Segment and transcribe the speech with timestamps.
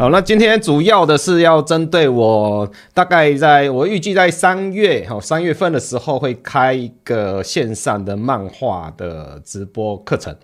[0.00, 10.34] 好，那今天主要的是要针对我，大概在我预计在三月，哦，三月份的时候会开一个线上的漫画的直播课程。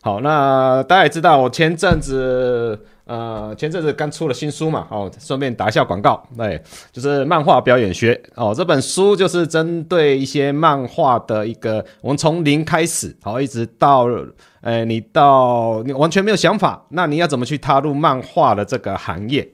[0.00, 14.06] 好，那大家也知道，我前阵子，呃，前阵子刚出了新书嘛，哦，顺便打一下广告，对，就是漫画表演学，哦，这本书就是针对一些漫画的一个，我们从零开始，好，一直到。
[14.62, 19.48] 哎，你到你完全没有想法，那你要怎么去踏入漫画的这个行业？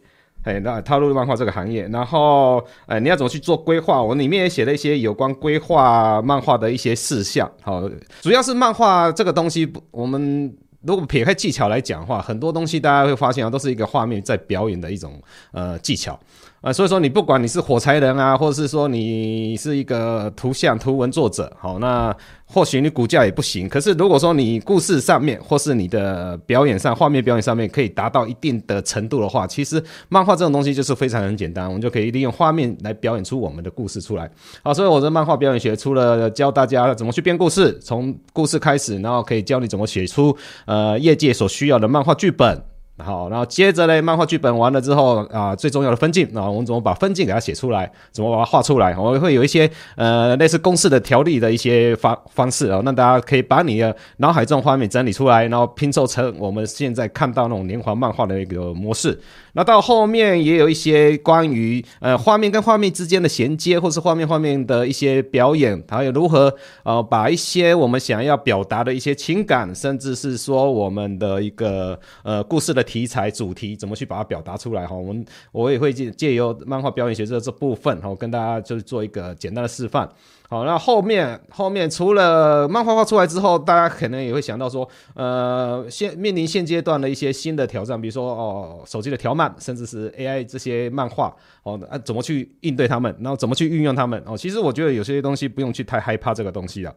[0.45, 4.03] 哎，那踏入漫画这个行业，然后，哎，你要怎么去做规划？
[4.03, 7.50] 我里面也写了一些有关规划漫画的一些事项。
[7.61, 7.87] 好，
[8.22, 10.50] 主要是漫画这个东西，我们
[10.83, 15.20] 如果撇开技巧来讲的话，很多东西大家会发现啊，都是一个画面在表演的一种
[15.52, 16.19] 呃技巧。
[16.63, 23.69] 啊，所以说你不管你是火柴人啊，或者是说你是一个图像图文作者，好，那或许你骨架也不行。
[23.69, 34.31] 可是如果说你故事上面，或是你的表演上，画面表演上面可以达到一定的程度的话，其实漫画这种东西就是非常很简单，我们就可以利用画面来表演出我们的故事出来。
[34.63, 42.63] 好，所以我的漫画表演学除了教大家怎么去编故事，从故事开始，然后可以教你怎么写出呃业界所需要的漫画剧本。
[42.98, 48.97] 好，然后接着嘞，漫画剧本完了之后啊，最重要的分镜，那我们怎么把分镜给它写出来，怎么把它画出来？
[48.97, 59.19] 我们会有一些呃类似公式的条例的一些方方式啊，那大家可以把你的脑海中画面整理出来，然后拼凑成我们现在看到那种连环漫画的一个模式。
[59.55, 74.97] 那到后面也有一些关于呃画面跟画面之间的衔接，或是画面画面的一些表演，还有如何呃把一些我们想要表达的一些情感，甚至是说我们的一个呃故事的题材主题，怎么去把它表达出来哈？
[74.97, 80.09] 我们我也会借借由漫画表演学这这部分哈，跟大家就是做一个简单的示范。
[80.53, 94.23] 好，那后面后面除了漫画画出来之后，大家可能也会想到说，呃，现面临现阶段的一些新的挑战，比如说哦，手机的条漫，甚至是 AI 这些漫画，哦，啊，怎么去应对他们，然后怎么去运用他们？
[94.27, 96.95] 哦，其实我觉得有些东西不用去太害怕这个东西了。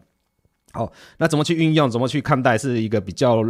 [0.74, 3.42] 好，那怎么去运用，怎么去看待，是一个比较。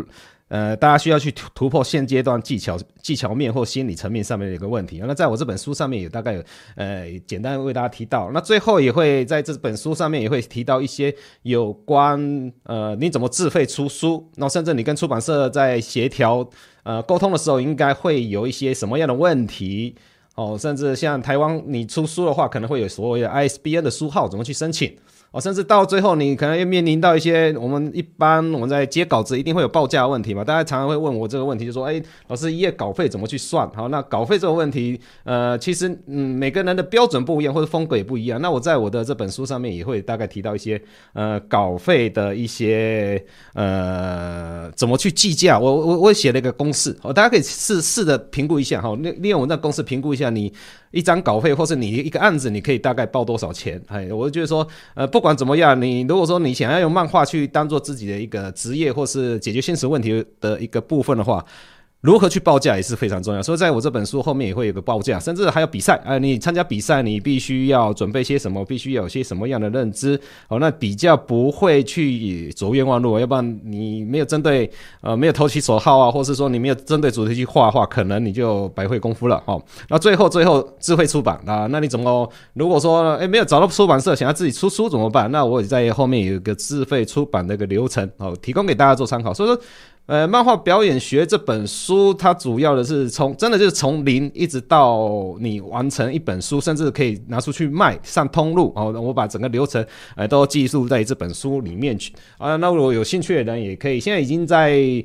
[0.47, 5.01] 呃，大家需要去突突破现阶段技巧技巧面或心理层面上面的一个问题。
[5.03, 6.43] 那在我这本书上面也大概有
[6.75, 8.29] 呃简单为大家提到。
[8.31, 12.19] 那最后也会在这本书上面也会提到一些有关
[12.63, 16.47] 呃你怎么自费出书，那甚至你跟出版社在协调
[16.83, 19.95] 呃沟通的时候，应该会有一些什么样的问题
[20.35, 20.57] 哦。
[20.59, 24.95] 甚至像台湾你出书的话，可能会有所谓的 ISBN 的书号，怎么去申请？
[25.31, 30.45] 哦，甚至到最后，你可能要面临到一些我们一般我们在接稿子一定会有报价问题嘛？
[30.45, 38.39] 大家常常会问我这个问题，就说：“哎，老师，一页稿费怎么去算？”好，那稿费这个问题，呃，其实嗯，每个人的标准不一样，或者风格也不一样。
[38.41, 40.81] 那我在我的这本书上面也会大概提到一些
[41.11, 43.21] 呃稿费的一些
[43.55, 45.59] 呃怎么去计价。
[45.59, 50.51] 我我我写了一个公式，哦，大家可以试试着评估一下哈，利利用我那公式评估一下那你
[50.89, 53.79] 一张稿费，或是你一个案子，你可以大概报多少钱？
[53.87, 61.45] 哎，我就觉得说，呃，不管怎么样，你如果说你想要用漫画去当做自己的一个职业，或是解决现实问题的一个部分的话。
[62.05, 65.99] 如何去报价也是非常重要，所以在我这本书后面也会有个报价，甚至还有比赛。
[66.05, 68.63] 哎，你参加比赛，你必须要准备些什么？
[68.63, 70.15] 必须要有些什么样的认知？
[70.47, 74.69] 哦，那比较不会去走冤枉路，要不然你没有针对，
[75.01, 79.41] 呃，没有投其所好啊，或是说你没有针对主题去画画，可能你就白费功夫了。
[79.47, 82.29] 哦，那最后最后智慧出版啊，那你怎么？
[82.53, 85.31] 如果说哎没有找到出版社，想要自己出书怎么办？
[85.31, 89.33] 那我也在后面有一个自费出版的一个流程，哦，提供给大家做参考。
[89.33, 89.59] 所以说。
[90.07, 98.71] 呃，漫画表演学这本书，它主要的是从真的就是从零一直到你完成一本书，甚至可以拿出去卖上通路。
[98.75, 99.83] 哦，我把整个流程
[100.15, 102.55] 呃都记述在这本书里面去啊。
[102.57, 105.03] 那如果有兴趣的人也可以，现在已经在。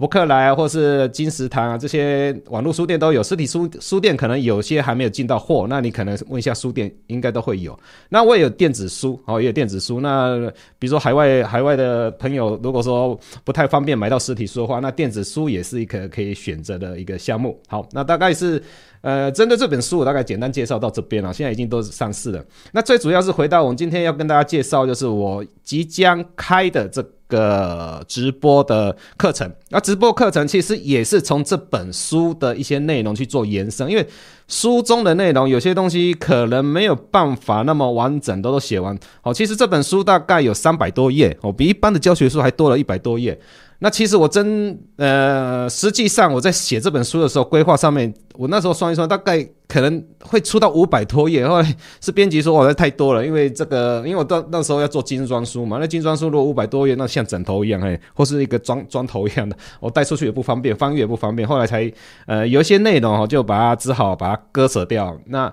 [0.00, 3.22] 博客来啊，或是金石堂啊，这些网络书店都有。
[3.22, 7.78] 实体书书店可能有些还没有进到货，那你可能问一下书店，应该都会有。
[8.08, 10.00] 那我 也有电子书，哦，也有电子书。
[10.00, 17.60] 那比如说海外海外的朋友，如果说不太方便买到实体书的话，那电子书也是一个可以选择的一个项目。
[17.68, 18.62] 好，那大概是
[19.02, 21.30] 呃，针对这本书，我大概简单介绍到这边了。
[21.30, 22.42] 现在已经都是上市了。
[22.72, 28.04] 那最主要是回到我们今天要跟大家介绍，就是我即将开的这个。
[28.08, 34.04] 直播的课程，那直播课程其实也是从这本书的一些内容去做延伸，因为
[34.48, 38.98] 书中的内容有些东西可能没有办法那么完整的都写完。
[39.20, 43.38] 好，其实这本书大概有三百多页，哦，比一般的教学书还多了一百多页。
[43.82, 51.48] 那其实我真呃，实际上我在写这本书的时候，规划上面，我那时候算一算，大概可能会出到五百多页。
[51.48, 61.48] 后来是编辑说，我这太多了，因为这个， 因为我到那时候要做精装书嘛，那精装书如果五百多页，那像枕头一样，嘿，或是一个砖砖头一样的，我带出去也不方便，翻阅也不方便。
[61.48, 61.90] 后来才
[62.26, 65.18] 呃，有一些内容哈就把它只好把它割舍掉。
[65.24, 65.50] 那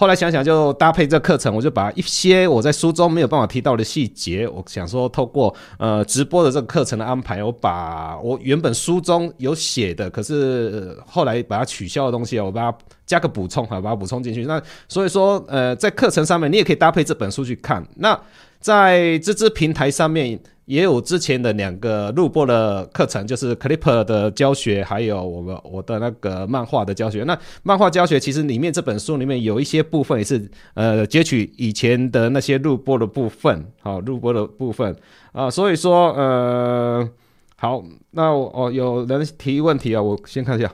[0.00, 14.46] 后来想想，就搭配这课程，我就把一些我在书中没有办法提到的细节，我想说透过呃直播的这个课程的安排，我把我原本书中有写的，可是后来把它取消的东西，我把它加个补充，哈，把它补充进去。
[14.46, 14.58] 那
[14.88, 17.86] 所以说，呃，在课程上面，你也可以搭配这本书去看。
[17.96, 18.18] 那
[18.58, 20.40] 在这支平台上面。
[20.70, 27.24] 也有之前的两个录播的课程，就是 Clipper 的教学，还有我们我的那个漫画的教学。
[27.24, 34.94] 那漫画教学其实里面这本书里面有一些部分也是呃截取以前的那些录播的部分，好，录播的部分
[35.32, 37.10] 啊，所以说呃
[37.56, 37.82] 好，
[38.12, 40.72] 那我哦有人提问题啊，我先看一下，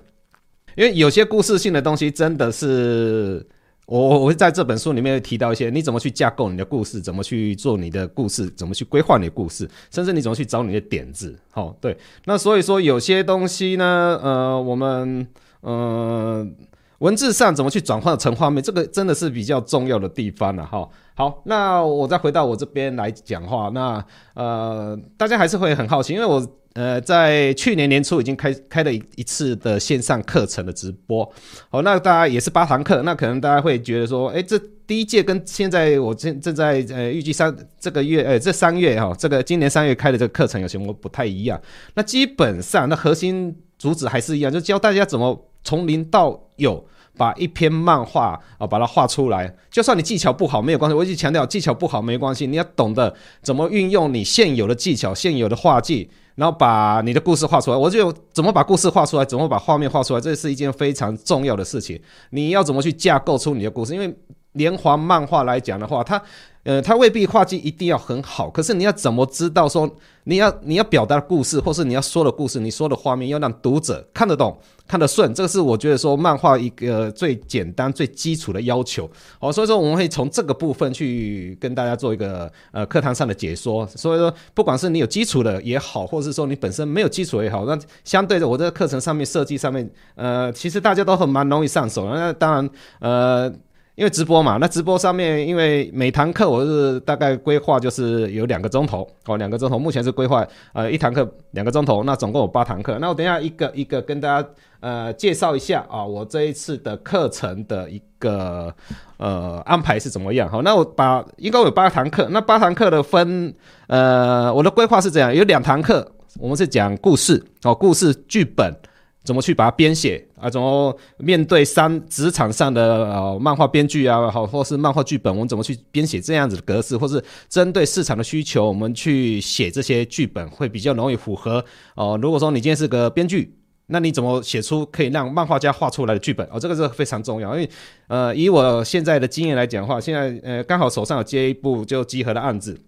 [0.76, 3.46] 因为有些故事性的东西真的是。
[3.86, 11.34] 我我会在这本书里面提到一些，你怎么去架构你的故事，怎么去做你的故事，怎么去规划你的故事，甚至你怎么去找你的点子。
[11.50, 15.26] 好，对，那所以说有些东西呢，呃，我们
[15.62, 16.54] 嗯
[16.98, 20.64] 文字上怎么去转换成画面，这个真的是比较重要的地方了。
[20.64, 24.04] 哈，好，那我再回到我这边来讲话，那
[24.34, 26.46] 呃，大家还是会很好奇，因为我。
[26.76, 31.24] 呃，在去年年初已经开开了一一次的线上课程的直播，
[31.70, 41.58] 好，那大家也是八堂课，那可能大家会觉得说，哎，这第一届跟现在我正正在呃预计三这个月，呃，这三月哈，这个今年三月开的这个课程有什么不太一样？
[41.94, 46.82] 那基本上那核心主旨还是一样，就教大家怎么从零到有
[47.18, 49.52] 把一篇漫画啊把它画出来。
[49.70, 56.08] 就算你技巧不好没有关系，我一直强调技巧不好没关系，你要懂得怎么运用你现有的技巧、现有的画技。
[56.36, 61.98] 然后把你的故事画出来，我就怎么把故事画出来，怎么把画面画出来，这是一件非常重要的事情。
[62.28, 63.94] 你要怎么去架构出你的故事？
[63.94, 64.14] 因为
[64.52, 66.22] 连环漫画来讲的话，它。
[66.64, 69.88] 呃，它未必画技一定要很好，可是你要怎么知道说
[70.24, 79.10] 你要你要表达的故事，或是你要说的故事，你说的画面要让读者看得懂、看得顺，这个是我觉得说漫画一个最简单、最基础的要求。
[79.38, 83.86] 好，所以说我们会从这个部分去跟大家做一个呃课堂上的解说。
[83.88, 92.08] 所以说，不管是你有基础的也好，或是说你本身没有基础也好，那相对的我这个课程上面设计上面，呃，其实大家都很蛮容易上手。
[92.14, 93.52] 那当然，呃。
[93.96, 102.98] 因为直播嘛，那直播上面，因为每堂课我是大概规划就是有两个钟头哦，两个钟头，目前是规划呃一堂课两个钟头，那总共有八堂课。
[103.00, 104.46] 那我等下一个一个跟大家
[104.80, 108.70] 呃介绍一下啊，我这一次的课程的一个
[109.16, 110.46] 呃安排是怎么样？
[110.46, 113.54] 好，那我把应该有八堂课，那八堂课的分
[113.86, 116.06] 呃我的规划是这样，有两堂课
[116.38, 118.76] 我们是讲故事哦，故事剧本。
[119.26, 120.48] 怎么去把它编写啊？
[120.48, 131.62] 怎么面对三职场上的呃漫画编剧啊，好，或是漫画剧本，我们怎么去编写这样子的格式，或是针对市场的需求，我们去写这些剧本会比较容易符合
[131.96, 133.52] 哦、如果说你今天是个编剧，
[133.86, 136.60] 那你怎么写出可以让漫画家画出来的剧本哦？
[136.60, 137.70] 这个是非常重要，因为
[138.06, 142.78] 呃，以我现在的经验来讲的话，现在呃刚好手上有接一部就集合的案子，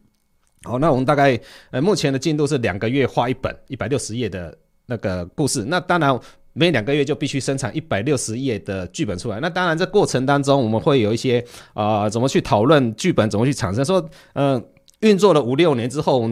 [0.63, 1.37] 好，那我们大概
[1.73, 4.57] 呃目前的进度是两个月画一本一百六十页的。
[4.89, 6.19] 那个故事，那当然
[6.53, 9.39] 每两个月就必须生产一百六十页的剧本出来。
[9.39, 13.85] 那当然，这过程当中我们会有一些啊、怎么去讨论剧本，怎么去产生？
[13.85, 14.65] 说，嗯、
[15.01, 16.29] 运作了五六年之后。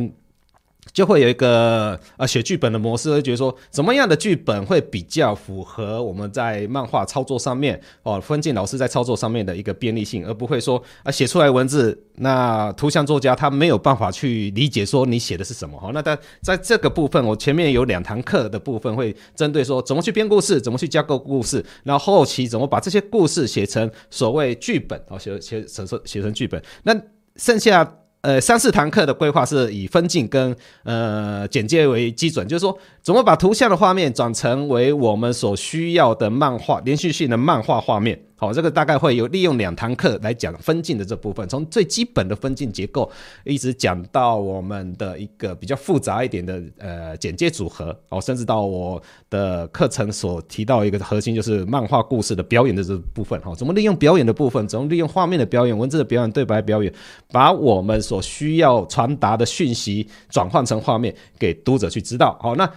[0.96, 15.90] 就会有一个呃写剧本的模式，会觉得说怎么样的剧本会比较符合我们在漫画操作上面哦，分镜老师在操作上面的一个便利性，而不会说啊写出来文字，那图像作家他没有办法去理解说你写的是什么哈。
[15.92, 26.62] 那在在这个部分，我前面有两堂课的部分会针对说怎么去编故事，怎么去架构故事，然后后期怎么把这些故事写成所谓剧本哦，写写成写成剧本。
[26.84, 26.98] 那
[27.36, 27.98] 剩下。
[28.26, 38.20] 呃，三四堂课的规划是以分镜跟呃简介为基准，就是说怎么把图像的画面转成为我们所需要的漫画连续性的漫画画面。
[38.38, 43.10] 好，这个大概会有利用两堂课来讲分镜的这部分，从最基本的分镜结构，
[43.44, 56.92] 一直讲到我们的一个比较复杂一点的呃剪接组合，哦，甚至到我的课程所提到一个核心，就是漫画故事的表演的这部分，哈，怎么利用表演的部分，怎么利用画面的表演、文字的表演、对白表演，
[57.32, 62.38] 把我们所需要传达的讯息转换成画面给读者去知道。
[62.40, 62.70] 好，那。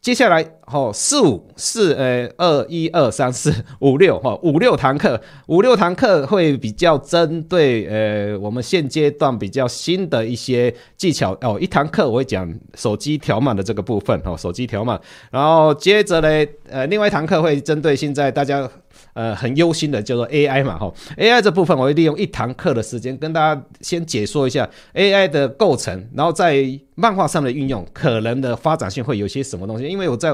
[0.00, 11.58] 接下来哦，四五四呃二一二三四五六哈五六堂课，五六堂课会比较针对呃我们现阶段比较新的一些技巧哦。
[11.60, 14.98] 一堂课我会讲手机条码的这个部分哦，手机条码，
[15.30, 18.68] 然后接着嘞呃另外一堂课会针对现在大家。
[19.18, 29.88] 呃，很忧心的叫做 AI 嘛，哈，AI 这部分我会利用一堂课的时间跟大家先解说一下 AI 的构成，然后在漫画上的运用，可能的发展性会有些什么东西。
[29.88, 30.32] 因为我在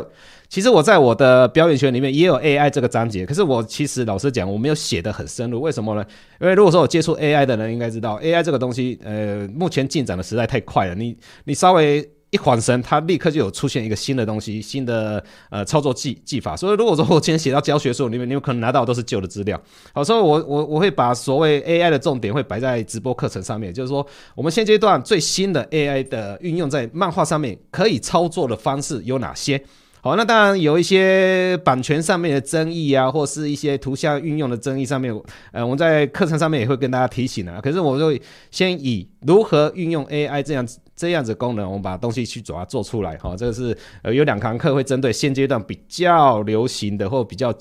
[0.50, 6.04] 其实我在我的表演学里面也有 AI 这个章节，可是我其实老实讲我没有写得很深入，为什么呢？
[6.38, 12.06] 因为如果说我接触 AI 的人应该知道，AI 这个东西，呃，目前进展的实在太快了，你你稍微。
[12.34, 16.56] 一晃神，它立刻就有出现一个新的东西，新的呃操作技技法。
[16.56, 19.60] 所以如果说我今天写到教学书里面，你们可能拿到都是旧的资料。
[19.92, 29.62] 好，所以我我我会把所谓 AI 的重点会摆在直播课程上面，就是说我们现阶段最新的 AI 的运用在漫画上面可以操作的方式有哪些？
[30.02, 35.18] 好，那当然有一些版权上面的争议啊，或是一些图像运用的争议上面，
[35.50, 37.58] 呃，我们在课程上面也会跟大家提醒啊。
[37.62, 43.18] 可是我就先以如何运用 AI 这样子这样子功能，我们把东西去主要做出来。
[43.22, 47.54] 哦，这个是呃有两堂课会针对现阶段比较流行的或比较。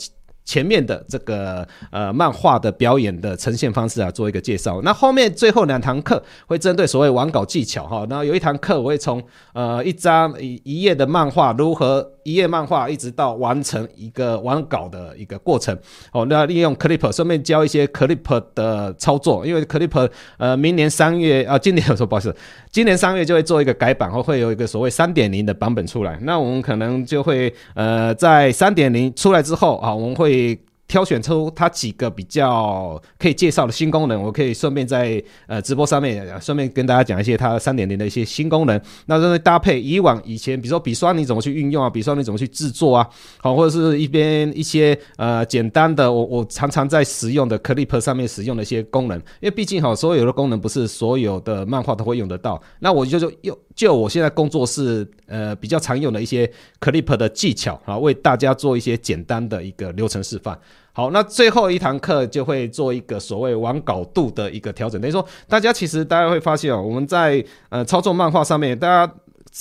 [0.46, 4.82] 前面的这个呃漫画的表演的呈现方式啊，做一个介绍。
[4.82, 8.06] 那后面最后两堂课会针对所谓完稿技巧哈。
[8.10, 9.24] 然后有一堂课我会从
[9.54, 15.78] 呃一张一一页的漫画如何一页漫画一直到完成一个完稿的一个过程。
[16.12, 22.36] 哦，那利用 Clip 顺便教一些 Clip 的操作，因为 Clip 呃明年三月啊，今年我说不好意思，
[22.72, 26.18] 今年三月就会做一个改版，后会有一个所谓三点零的版本出来。
[26.22, 30.60] 那我们可能就会呃在三点零出来之后啊，我们会。
[30.94, 38.80] 挑选出它几个比较可以介绍的新功能，我可以顺便在呃直播上面顺便跟大家讲一些它三点零的一些新功能。
[39.08, 41.90] 那这搭配以往以前，比如说笔刷你怎么去运用啊？
[41.90, 43.10] 笔刷你怎么去制作啊？
[43.40, 52.62] 好，或者是一边一些呃简单的，我我常常在使用的 Clip 上面使用的一些功能，因为毕竟哈，所有的功能不是所有的漫画都会用得到。
[52.78, 56.48] 那我就就用就我现在工作室呃比较常用的一些
[56.80, 60.56] Clip 的技巧啊，为大家做一些简单的一个流程示范。
[60.94, 65.02] 好，那最后一堂课就会做一个所谓完稿度的一个调整。
[65.02, 69.14] 等于说，大家其实大家会发现哦，我们在呃操作漫画上面，大家。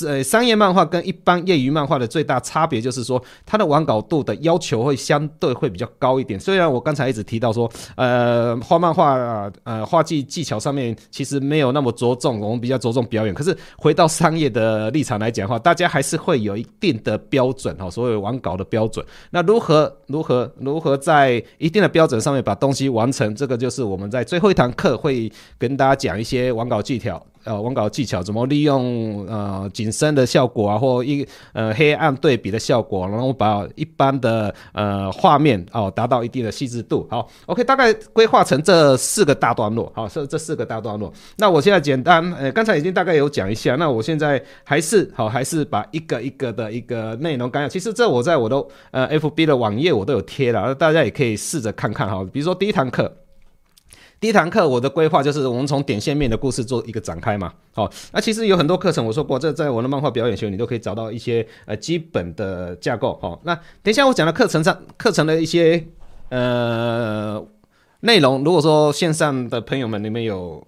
[0.07, 6.41] 呃，商业漫画跟一般业余漫画的最大差别就是说，它的完稿度的要求会相对会比较高一点。
[6.41, 13.35] 虽然我刚才一直提到说，呃，画漫画呃画技技巧上面其实没有那么着重，我们比较着重表演。
[13.35, 19.05] 可是回到商业的立场来讲的话，大家还是会有一定的标准哈，所谓完稿的标准。
[19.31, 27.23] 那如何如何如何在一定的标准上面把东西完成，这个就是我们在最后一堂课会跟大家讲一些完稿技巧。
[27.45, 37.07] 呃，文稿技巧怎么利用呃景深的效果啊，或一呃黑暗对比的效果，然后把一般的呃画面哦达到一定的细致度。
[37.11, 39.91] 好，OK，大概规划成这四个大段落。
[39.95, 41.13] 好，是这四个大段落。
[41.37, 43.77] 那我现在简单，呃，刚才已经大概有讲一下。
[43.77, 47.69] 那我现在还是好，还是把一个一个的一个内容纲要。
[47.69, 52.25] 其实这我在我的呃 FB 的网页我都有贴了，大家也可以试着看看哈。
[52.33, 53.13] 比如说第一堂课。
[54.23, 57.52] 第一堂课，我的规划就是我们从点线面的故事做一个展开嘛。
[57.75, 63.19] 好，那其实有很多课程，我说过，这在我的漫画表演学，你都可以找到一些呃基本的架构。
[63.21, 63.52] 好，那
[63.83, 65.85] 等一下我讲的课程上课程的一些
[66.29, 67.45] 呃
[68.02, 70.64] 内容，如果说线上的朋友们你们有。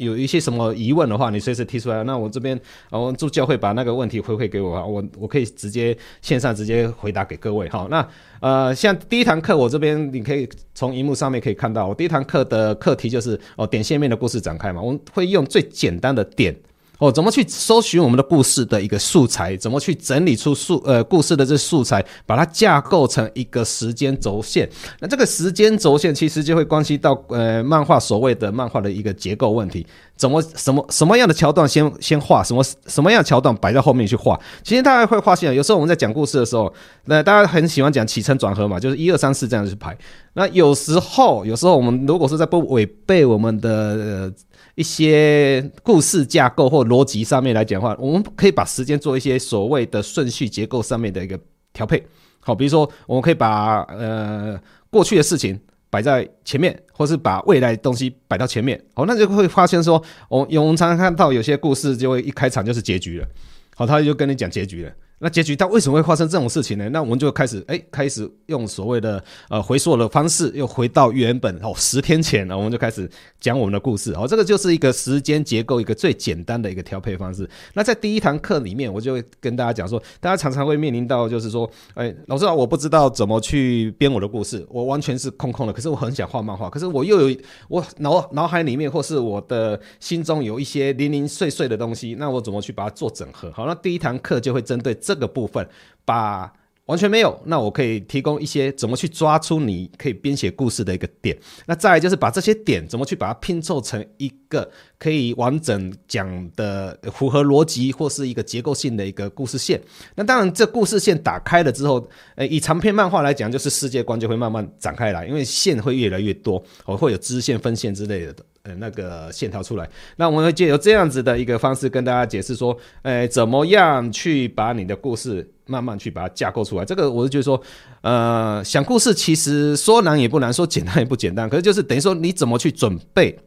[0.00, 2.02] 有一些什么疑问的话，你随时提出来。
[2.04, 2.58] 那我这边，
[2.90, 7.68] 我助教会把那个问题回馈给我，我我可以直接线上直接回答给各位。
[7.68, 8.08] 好，那
[8.40, 16.56] 呃，像第一堂课，我这边你可以从荧幕上面可以看到，我第一堂课的课题就是哦，点线面的故事展开嘛，我们会用最简单的点。
[17.00, 19.56] 哦，怎么去搜寻我们的故事的一个素材？
[19.56, 24.68] 怎么去整理出素呃故事的这素材，把它架构成一个时间轴线？
[25.00, 29.86] 那这个时间轴线其实就会关系到呃漫画所谓的漫画的一个结构问题。
[30.14, 32.44] 怎么什么什么样的桥段先先画？
[32.44, 34.38] 什么什么样的桥段摆在后面去画？
[34.62, 36.70] 其实大家会发现，有时候我们在讲故事的时候，
[37.06, 39.96] 那大家很喜欢讲起承转合嘛，就是一二三四这样去排。
[40.34, 43.70] 那有时候有时候我们如果是在不违背我们的。
[43.70, 44.32] 呃
[44.74, 51.38] 一些故事架构或逻辑上面来讲的话，我们可以把时间做一些所谓的顺序结构上面的一个
[51.72, 52.02] 调配。
[52.40, 54.58] 好，比如说我们可以把呃
[54.88, 55.58] 过去的事情
[55.90, 58.82] 摆在前面，或是把未来的东西摆到前面。
[58.94, 63.26] 好，那就会发现说，我我们常常看到有些故事就会一开场就是结局了。
[63.74, 64.92] 好，他就跟你讲结局了。
[65.22, 66.88] 那结局它为什么会发生这种事情呢？
[66.88, 73.08] 那我们就开始哎，开始用所谓的呃回溯的方式，又回到原本哦十天前，呢我们就开始
[73.38, 74.26] 讲我们的故事哦。
[74.26, 77.46] 这个就是一个时间结构一个最简单的一个调配方式。
[77.74, 85.72] 那在第一堂课里面，我就会跟大家讲说，大家常常会面临到就是说，哎，老师啊，我不知道怎么去编我的故事，我完全是空空的。
[85.74, 87.36] 可是我很想画漫画，可是我又有
[87.68, 93.52] 我脑脑海里面或是我的心中有一些零零碎碎的东西，那我怎么去把它做整合？
[93.52, 94.96] 好，那第一堂课就会针对。
[95.10, 95.68] 这个部分
[96.04, 96.52] 把
[96.86, 101.36] 完全没有，那我可以提供一些怎么去抓出你可以编写故事的一个点。
[101.66, 109.80] 那再来就是把这些点怎么去把它拼凑成一个可以完整讲的符合逻辑或是一个结构性的一个故事线。
[110.14, 118.34] 那当然，这故事线打开了之后，呃，以长篇漫画来讲，就是世界观就会慢慢展开来，因为线会越来越多，哦，会有支线、分线之类的。
[118.62, 126.84] 呃，那个线条出来，那我们会借由这样子的一个方式跟大家解释说，呃，怎么样去把你的故事慢慢去把它架构出来。
[126.84, 127.60] 这个我是觉得说，
[128.02, 133.38] 呃，想故事其实说难也不难，说简单也不简单，可是就是等于说你怎么去准备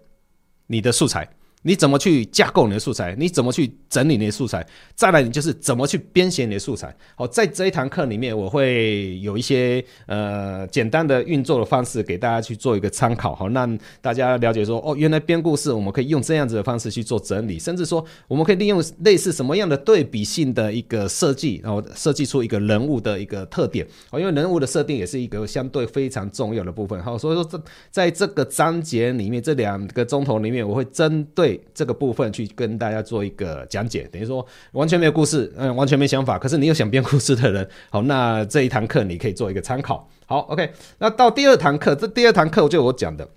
[0.66, 1.30] 你的素材。
[1.64, 3.16] 你怎么去架构你的素材？
[3.18, 4.66] 你怎么去整理你的素材？
[4.96, 6.94] 再来，你就是怎么去编写你的素材？
[7.16, 31.53] 好，在这一堂课里面，我会有一些呃简单的运作的方式给大家去做一个参考，好，让大家了解说，哦，原来编故事我们可以用这样子的方式去做整理，甚至说我们可以利用类似什么样的对比性的一个设计，然后设计出一个人物的一个特点，哦，因为人物的设定也是一个相对非常重要的部分，好，所以说这在这个章节里面，这两个钟头里面，我会针对。
[31.74, 40.08] 这个部分去跟大家做一个讲解，等于说完全没有故事，嗯，完全没想法，可是你又想编故事的人，好，那这一堂课你可以做一个参考。
[40.26, 43.28] 好，OK，那到第二堂课，这第二堂课就我讲的，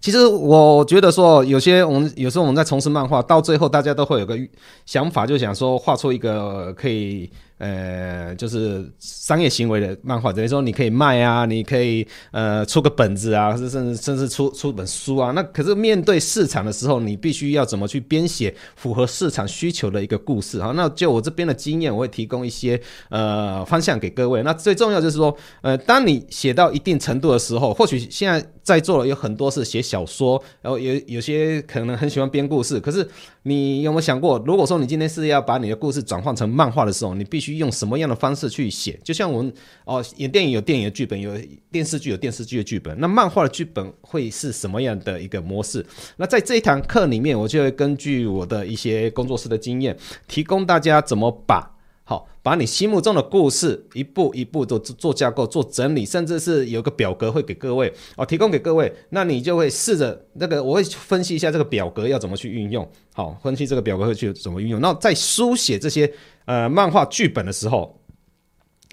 [0.00, 4.38] 其实我觉得说有些我们有时候我们在从事漫画，到最后大家都会有个
[4.86, 7.30] 想法，就想说画出一个可以。
[7.58, 15.32] 呃，就是商业行为的漫画，等于说你可以卖啊，你可以呃出个本子啊，甚至甚至出出本书啊。
[15.32, 20.72] 那可是面对市场的时候，你必须要怎么去编写符合市场需求的一个故事啊？
[20.74, 24.42] 那就我这边的经验，我会提供一些呃方向给各位。
[24.42, 33.08] 那最重要就是说，呃，当你写到一定程度的时候，或许现在在座的有很多是写小说，然后有有些可能很喜欢编故事，可是
[33.42, 39.00] 你有没有想过，如果说你今天是要把你的故事转换成漫画的时候，你必须用什么样的方式去写？
[39.02, 39.52] 就像我们
[39.84, 41.32] 哦，演电影有电影的剧本，有
[41.72, 42.94] 电视剧有电视剧的剧本。
[43.00, 45.84] 那漫画的剧本会是什么样的一个模式？
[46.16, 58.92] 那在这一堂课里面，我就会根据我的一些工作室的经验，提供大家怎么把好把你心目中的故事一步一步的做架构、做整理，甚至是有个表格会给各位哦，提供给各位。
[59.10, 62.88] 那你就会试着那个，我会分析一下这个表格要怎么去运用。
[63.12, 64.80] 好，分析这个表格会去怎么运用。
[64.80, 66.10] 那在书写这些。
[66.48, 68.00] 呃，漫画剧本的时候，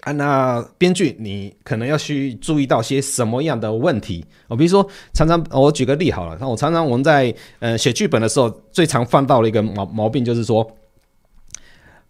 [0.02, 4.22] 啊，那编剧你可能要去注意到些什么样的问题？
[4.46, 10.70] 我比如说，常常我举个例好了，那我常常我们在呃写剧本的时候，最常犯到了一个毛毛病，就是说，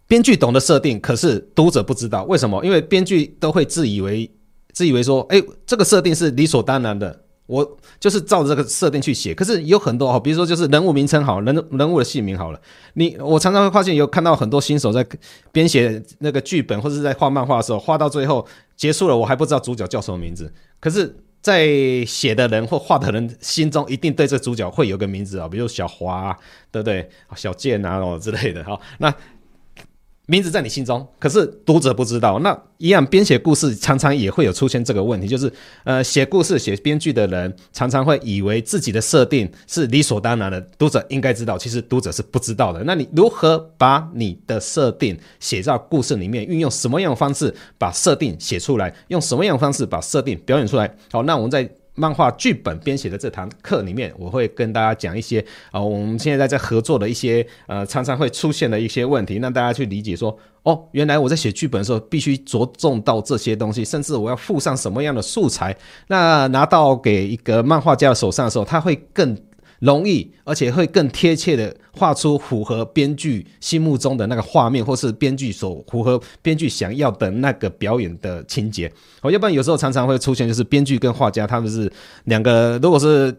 [0.08, 2.64] 编剧懂得设定，可是读者不知道为什么？
[2.64, 4.28] 因为编剧都会自以为
[4.72, 7.22] 自以为说，哎，这个设定是理所当然的。
[7.46, 12.60] 我就是照着这个设定去写，可是有很多哦，比如说就是人物名称好，人人物的姓名好了，
[12.94, 15.06] 你我常常会发现有看到很多新手在
[15.52, 21.68] 编写那个剧本或者是在画漫画的时候，画到最后结束了，我还不知道主角叫什么名字，可是，在
[22.04, 26.36] 写的人或画的人心中一定对这主角会有个名字啊，比如小华，啊
[26.72, 27.08] 对不对？
[27.36, 29.14] 小剑啊哦之类的哈，那。
[30.26, 32.40] 名字在你心中，可是读者不知道。
[32.40, 35.50] 那一样编写故事常常也会有出现这个问题，就是
[35.84, 42.82] 呃，写故事写编剧的人常常会以为自己的设定是理所当然的，读者应该知道，其实读者是不知道的。
[42.84, 46.44] 那你如何把你的设定写在故事里面？
[46.44, 48.92] 运用什么样的方式把设定写出来？
[49.08, 50.92] 用什么样的方式把设定表演出来？
[51.12, 51.70] 好，那我们在。
[51.96, 69.36] 漫画剧本编写的这堂课里面，我会跟大家讲一些啊、我们现在在合作的一些呃，常常会出现的一些问题，让大家去理解说，哦，原来我在写剧本的时候必须着重到这些东西，甚至我要附上什么样的素材，那拿到给一个漫画家的手上的时候，他会更。
[69.80, 78.90] 容易，而且会更贴切的画出符合编剧心目中的那个画面，或是编剧所符合编剧想要的那个表演的情节。
[79.22, 81.90] 哦，要不然有时候常常会出现，就是编剧跟画家他们是
[82.24, 83.34] 两个，如果是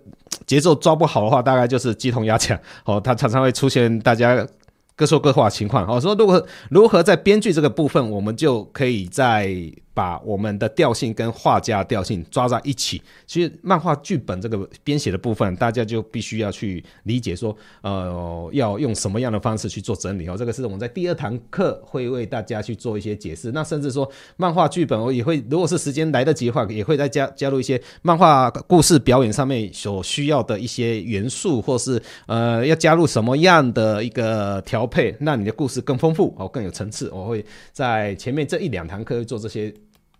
[0.45, 2.60] 节奏抓不好的话，大概就是鸡同鸭讲。
[2.86, 4.47] 哦，他常常会出现大家
[4.95, 5.88] 各说各话的情况。
[5.88, 9.50] 哦，说如果如何在编剧这个部分，我们就可以在。
[9.98, 13.02] 把我们的调性跟画家调性抓在一起。
[13.26, 20.38] 其实漫画剧本这个编写的部分，大家就必须要去理解说，呃，要用什么样的方式去做整理哦。
[20.38, 23.52] 这个是我们在第二堂课会为大家去做一些解释。
[23.52, 37.10] 那甚至说，漫画剧本我也会，如果是时间来得及的话，也会再加加入一些漫画故事表演上面所需要的一些元素，或是呃，要加入什么样的一个调配，让你的故事更丰富哦，更有层次。
[37.12, 39.74] 我会在前面这一两堂课会做这些。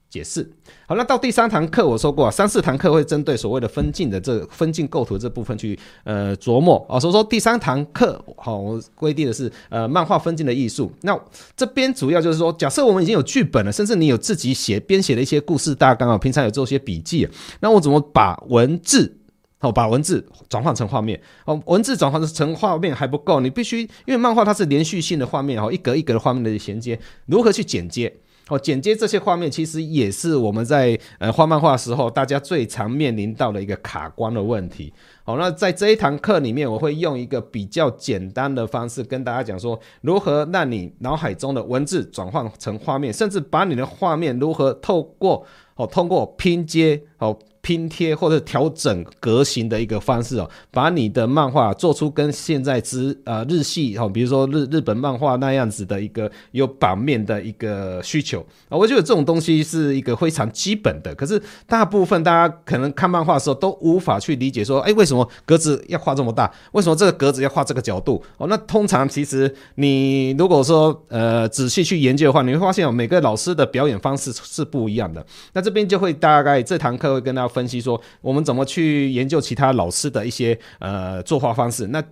[0.10, 0.50] 解释
[0.88, 10.89] 好，那到第三堂课，我说过，三四堂课会针对所谓的分镜的这分镜构图这部分去呃琢磨啊，所以说第三堂课好，我规定的是呃漫画分镜的艺术。
[11.02, 11.20] 那
[11.58, 17.28] 这边主要就是说，假设我们已经有剧本了，甚至你有自己写编写的一些故事大纲啊，平常有做一些笔记，
[17.60, 19.13] 那我怎么把文字
[19.60, 21.20] 好把文字转换成画面？
[21.43, 28.13] 哦，文字转换成画面还不够，你必须因为漫画它是连续性的画面哦，一格一格的画面的衔接，如何去剪接？
[28.50, 34.94] 哦，剪接这些画面其实也是我们在呃画漫画时候，大家最常面临到的一个卡关的问题。
[35.24, 47.38] 好，那在这一堂课里面，我会用一个比较简单的方式跟大家讲说，如何让你脑海中的文字转换成画面，甚至把你的画面如何透过哦，通过拼接哦。
[47.67, 61.13] 拼贴或者调整格型的一个方式哦，把你的漫画做出跟现在之呃日系哦，比如说日日本漫画那样子的一个有版面的一个需求啊，我觉得这种东西是一个非常基本的。
[61.13, 66.49] 可是大部分大家可能看漫画的时候都无法去理解说，哎，为什么格子要画这么大？
[66.71, 68.23] 为什么这个格子要画这个角度？
[68.38, 75.25] 哦，那通常其实你如果说呃仔细去研究的话，你会发现哦，每个老师的表演方式是不一样的。
[75.51, 77.57] 那这边就会大概这堂课会跟大家。
[77.58, 82.04] 分析说，我们怎么去研究其他老师的一些呃作画方式，那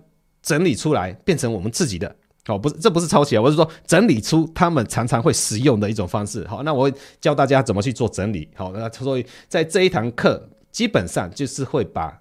[0.42, 2.08] 整理出来变成我们自己的
[2.48, 6.44] 哦，不是，这不是抄袭啊，我是说整理出他们常常会使用的一种方式。
[6.48, 8.48] 好，那我会教大家怎么去做整理。
[8.56, 12.20] 好，那所以在这一堂课基本上就是会把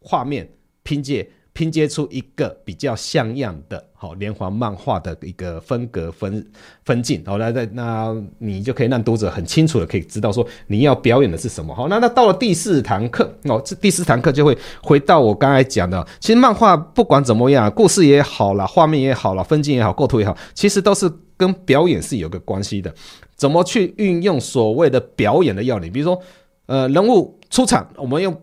[0.00, 0.48] 画面
[0.82, 1.28] 拼接。
[1.56, 6.46] 拼接出一个比较像样的好连环漫画的一个风格分
[6.84, 11.74] 分镜，好，来，那那你就可以让读者很清楚的可以知道说你要表演的是什么。
[11.74, 22.94] 好，那那到了第四堂课哦，这第四堂课就会回到我刚才讲的，其实漫画不管怎么样，故事也好了，画面也好了，分镜也好，构图也好，其实都是跟表演是有个关系的。
[23.34, 25.90] 怎么去运用所谓的表演的要领？
[25.90, 26.20] 比如说，
[26.66, 28.38] 呃，人物出场，我们用。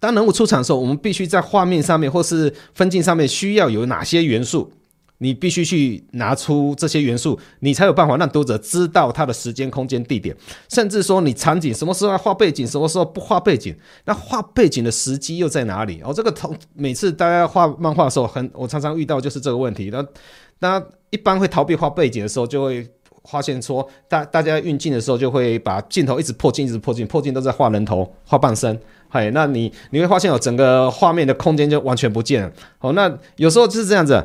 [0.00, 4.72] 当人物出场的时候，我们必须在画面上面或是分镜上面需要有哪些元素？
[5.20, 10.32] 你必须去拿出这些元素，你才有办法让读者知道他的时间、空间、地点，
[10.68, 16.00] 甚至说你场景什么时候要画背景，什么时候不画背景，那画背景的时机又在哪里？
[16.04, 19.90] 哦，这个同每次大家画漫画的时候，很我常常遇到就是这个问题。
[19.90, 20.06] 那
[20.60, 20.80] 那
[21.10, 22.88] 一般会逃避画背景的时候，就会
[23.24, 28.80] 发现说，大大家运镜的时候就会把镜头一直破镜，一直破镜，破镜都在画人头、画半身。
[29.08, 32.52] 嘿，那你你会发现哦，整个画面的空间就完全不见了。
[32.78, 34.24] 好，那有时候就是这样子。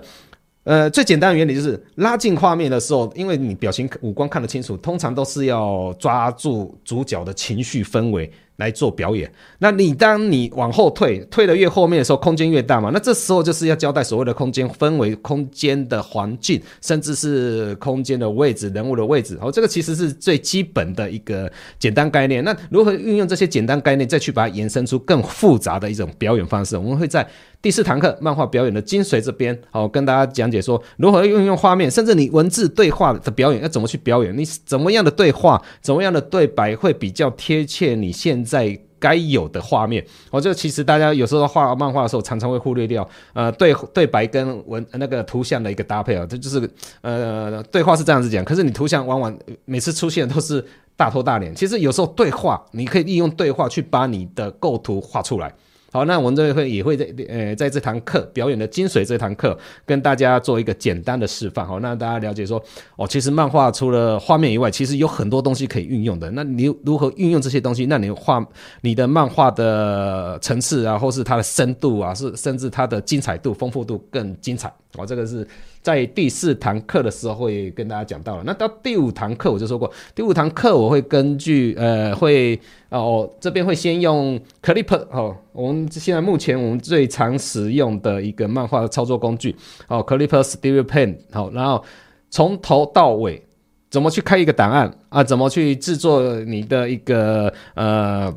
[0.65, 8.31] 呃，最简单的原理就是拉近画面的时候，因为你表情五官看得清楚，通常都是要抓住主角的情绪氛围。
[8.57, 12.91] 来做表演，那你当你往后退，退得越后面的时候，空间越大嘛。
[12.93, 19.37] 那这时候就是要交代所谓的空间分为、空间的环境，甚至是空间的位置、人物的位置。
[19.41, 22.43] 好，这个其实是最基本的一个简单概念。
[22.43, 26.77] 那如何运用这些简单概念，再去把它延伸出更复杂的一种表演方式？
[26.77, 27.27] 我们会在
[27.63, 34.37] 第四堂课漫画表演的精髓这边，好跟大家讲解说如何运用画面，甚至你文字对话的表演要怎么去表演？
[34.37, 50.61] 你是怎么样的对话，怎么样的对白会比较贴切你现在该有的画面，我觉得其实大家有时候画漫画的时候，常常会忽略掉，呃，对对白跟文那个图像的一个搭配啊，这就是呃对话是这样子讲，可是你图像往往每次出现都是
[50.97, 55.55] 大头大脸，其实有时候对话你可以利用对话去把你的构图画出来。
[55.93, 62.59] 好，那我们这会也会在呃在这堂课表演的精髓这堂课跟大家做一个简单的示范，好，那大家了解说
[62.95, 66.31] 哦，其实漫画除了画面以外，其实有很多东西可以运用的。
[66.31, 67.85] 那你如何运用这些东西？
[67.85, 68.43] 那你画
[68.81, 74.73] 你的漫画的层次啊，或是它的深度啊，是甚至它的精彩度、丰富度更精彩。
[74.97, 75.47] 我，这个是
[75.83, 78.43] 在第四堂课的时候会跟大家讲到了。
[78.45, 89.55] 那到第五堂课我就说过，第五堂课我会根据呃会哦这边会先用 Clipper 哦，我们现在目前我们最常使用的一个漫画的操作工具
[89.87, 91.83] 哦，Clipper Studio Pen 好，然后
[92.29, 93.43] 从头到尾
[93.91, 98.33] 怎么去开一个档案啊，怎么去制作你的一个呃。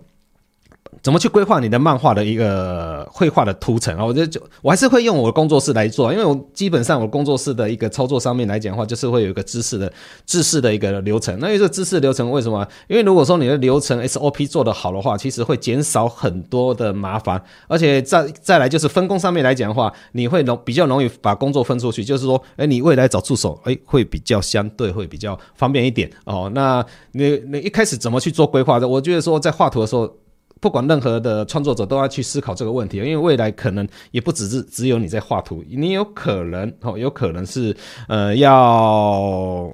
[1.02, 4.04] 怎么去规划你的漫画的一个绘画的图层啊？
[4.04, 9.92] 我觉得就我还是会用我的工作室来做，因为我基本上我工作室的一个操作上面来讲的话，就是会有一个知识的
[10.24, 11.38] 知识的一个流程。
[11.38, 12.66] 那这个知识流程为什么？
[12.88, 26.50] 因为如果说你的流程 SOP 做得好的话，其实会减少很多的麻烦，而且再再来就是分工上面来讲的话，你会容比较容易把工作分出去，就是说，哎，你未来找助手，哎，会比较相对会比较方便一点哦。
[26.52, 28.88] 那你你一开始怎么去做规划的？
[28.88, 30.12] 我觉得说在画图的时候。
[30.60, 37.76] 不管任何的创作者都要去思考这个问题，因为未来可能也不只是只有你在画图，你有可能哦，有可能是
[38.08, 39.70] 呃要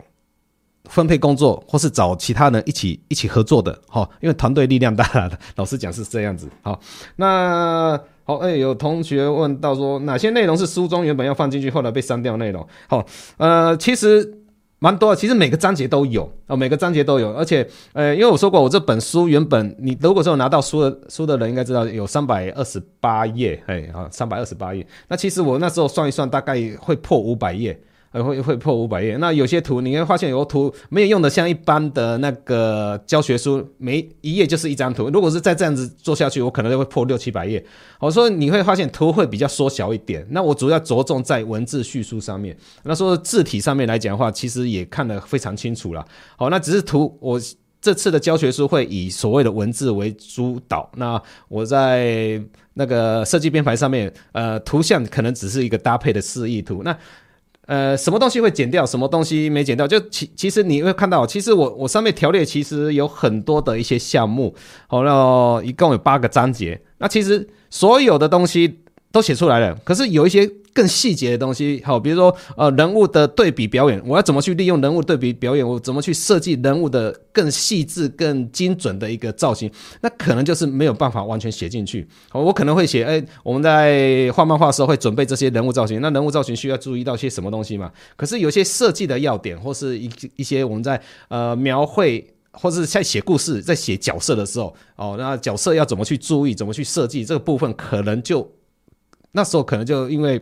[0.86, 6.48] 分配工作，或是找其他人一起一起合作的哈，因为团队力量大的，老实讲是这样子。
[6.62, 6.78] 好，
[7.16, 12.66] 那好，哎，有同学问到说哪些内容是书中原本要放进去，后来被删掉内容？
[12.88, 14.41] 好，呃，其实。
[14.82, 27.80] 蛮多的，其实每个章节都有哦，每个章节都有，而且，呃，因为我说过，我这本书原本你如果说拿到书的书的人应该知道有三百二十八页，哎，啊，三百二十八页，那其实我那时候算一算，大概会破五百页。
[28.12, 29.16] 呃，会会破五百页。
[29.16, 35.09] 那有些图，你会发现有图没有用的，像一般的那个教学书，每一页就是一张图。
[35.11, 37.64] 如果是再这样子做下去，我可能就会破六七百页。
[37.98, 40.27] 我说你会发现图会比较缩小一点。
[40.31, 42.57] 那我主要着重在文字叙述上面。
[42.83, 46.05] 那说字体上面来讲的话，其实也看得非常清楚了。
[46.37, 47.40] 好，那只是图，我
[47.81, 50.88] 这次的教学书会以所谓的文字为主导。
[50.96, 52.40] 那我在
[52.75, 56.83] 那个设计编排上面，呃，图像可能只是一个搭配的示意图。
[56.85, 56.96] 那
[57.66, 59.87] 呃，什么东西会减掉，什么东西没减掉？
[59.87, 64.55] 就其其实你会看到，其实我我上面条列其实有很多的一些项目，
[64.87, 70.51] 好，那一共有八个章节，那其实所有的东西都写出来了，可是有一些。
[70.74, 75.66] 更细节的东西，好，比如说呃人物的对比表演，我要怎么去利用人物对比表演？
[75.66, 79.70] 我怎么去设计人物的更细致、更精准的一个造型？
[80.00, 82.08] 那可能就是没有办法完全写进去。
[82.30, 87.92] 好我可能会写，哎，我们在画漫画的时候会准备这些人物造型，那人物造型需要注意到些什么东西嘛？
[88.16, 96.54] 可是有些设计的要点，或是一一些我们在呃描绘，或者是在写故事、在写角色的时候，哦，那角色要怎么去注意？
[96.54, 97.70] 怎么去设计这个部分？
[97.74, 98.50] 可能就
[99.32, 100.40] 那时候可能就因为。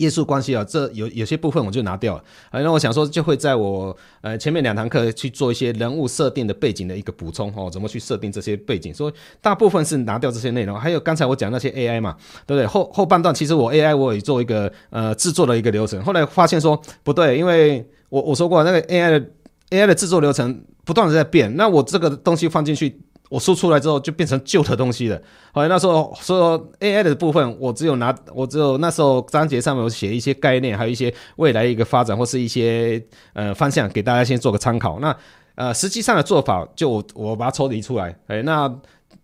[0.00, 2.24] 页数关系啊，这有有些部分我就拿掉了。
[2.50, 8.92] 啊，那我想说就会在我呃前面两堂课去做一些人物设定的背景的一个补充哦，怎么去设定这些背景？
[8.92, 10.78] 所以大部分是拿掉这些内容。
[10.78, 12.66] 还有刚才我讲那些 AI 嘛，对不对？
[12.66, 19.26] 后后半段其实我 AI 我也做一个呃制作的一个流程，后来发现说不对，因为我我说过那个 AI 的
[19.70, 23.00] AI 的制作流程不断的在变，那我这个东西放进去。
[23.30, 25.18] 我输出来之后就变成旧的东西了。
[25.52, 33.00] 好那时候说 AI 的部分，我只有拿，我只有那时候章节上面有写一些概念，还有一些未来一个发展或是一些
[33.32, 34.98] 呃方向，给大家先做个参考。
[34.98, 35.16] 那
[35.54, 38.14] 呃实际上的做法就我，把它抽离出来。
[38.26, 38.70] 哎，那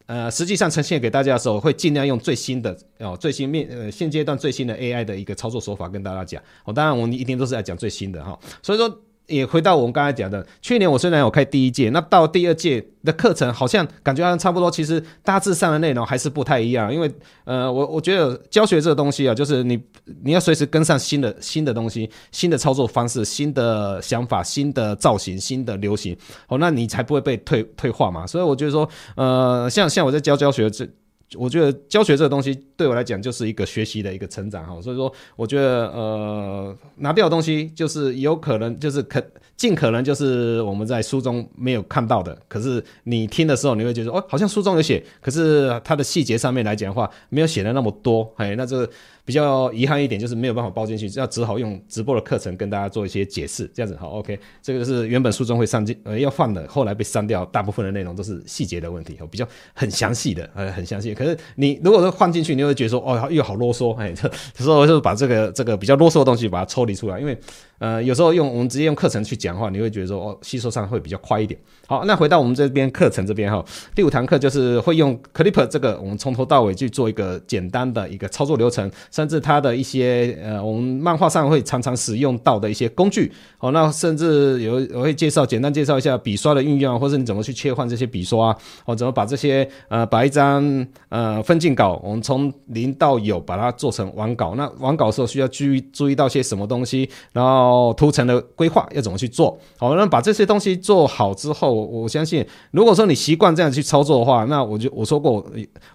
[0.07, 6.41] 呃实际上呈现给大家的时候，会尽量用最新的哦最新面呃现阶段最新的 AI 的一个操作手法跟大家讲。
[6.65, 8.39] 哦，当然我们一定都是在讲最新的哈。
[8.63, 9.01] 所以说。
[9.27, 16.93] 也回到我们刚才讲的，去年我虽然有开第一届，那到第二届的课程好像感觉好像差不多，其实大致上的内容还是不太一样。
[16.93, 17.11] 因为
[17.45, 19.81] 呃，我我觉得教学这个东西啊，就是你
[20.23, 26.17] 你要随时跟上新的新的东西、新的操作方式、新的想法、新的造型、新的流行，
[26.49, 28.27] 哦，那你才不会被退退化嘛。
[28.27, 30.89] 所以我觉得说，呃，像像我在教教学这。
[31.35, 39.21] 我觉得教学这个东西对我来讲就是一个学习的一个成长哈，所以说我觉得呃拿掉的东西就是有可能就是可
[39.57, 48.89] 尽可能就是我们在书中没有看到的，可是你听的时候你会觉得哦好像书中有写，可是它的细节上面来讲的话没有写的那么多，哎，那这。
[49.27, 54.39] 比较遗憾一点就是没有办法包进去，要只好用直播的课程跟大家做一些解释，这样子好，OK。
[54.63, 61.13] 这个是原本书中会上进呃要放的，后来被删掉，大部分的内容都是细节的问题，比较很详细的，呃很详细。
[61.13, 64.15] 可是你如果说放进去，你会觉得说哦又好啰嗦，哎，
[64.55, 67.37] 所以我就把这个这个比较啰嗦的东西把它抽离出来，因为。
[67.79, 71.59] 呃，有时候用我们直接用课程去讲讲话，你会觉得说哦，吸收上会比较快一点。
[71.87, 83.31] 好，那回到我们这边课程这边哈，第五堂课就是会用 Clip 这个，我们从头到尾去做一个简单的一个操作流程，甚至它的一些呃，我们漫画上会常常使用到的一些工具。
[83.57, 94.57] 好，那甚至有我会介绍简单介绍一下笔刷的运用，或者你怎么去切换这些笔刷，或怎么把这些呃，把一张呃分镜稿，我们从零到有把它做成完稿。
[94.57, 97.77] 那完稿的时候需要注意注意到些什么东西，然后。
[97.97, 99.59] 图层的规划要怎么去做？
[99.79, 105.47] 好，那把这些东西做好之后，我相信，如果说你习惯这样去操作的话，那我就我说过，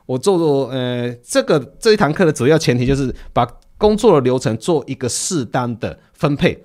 [0.05, 3.47] 我做做呃，这个这一堂课的主要前提就是把
[3.79, 6.63] 工作的流程做一个适当的分配。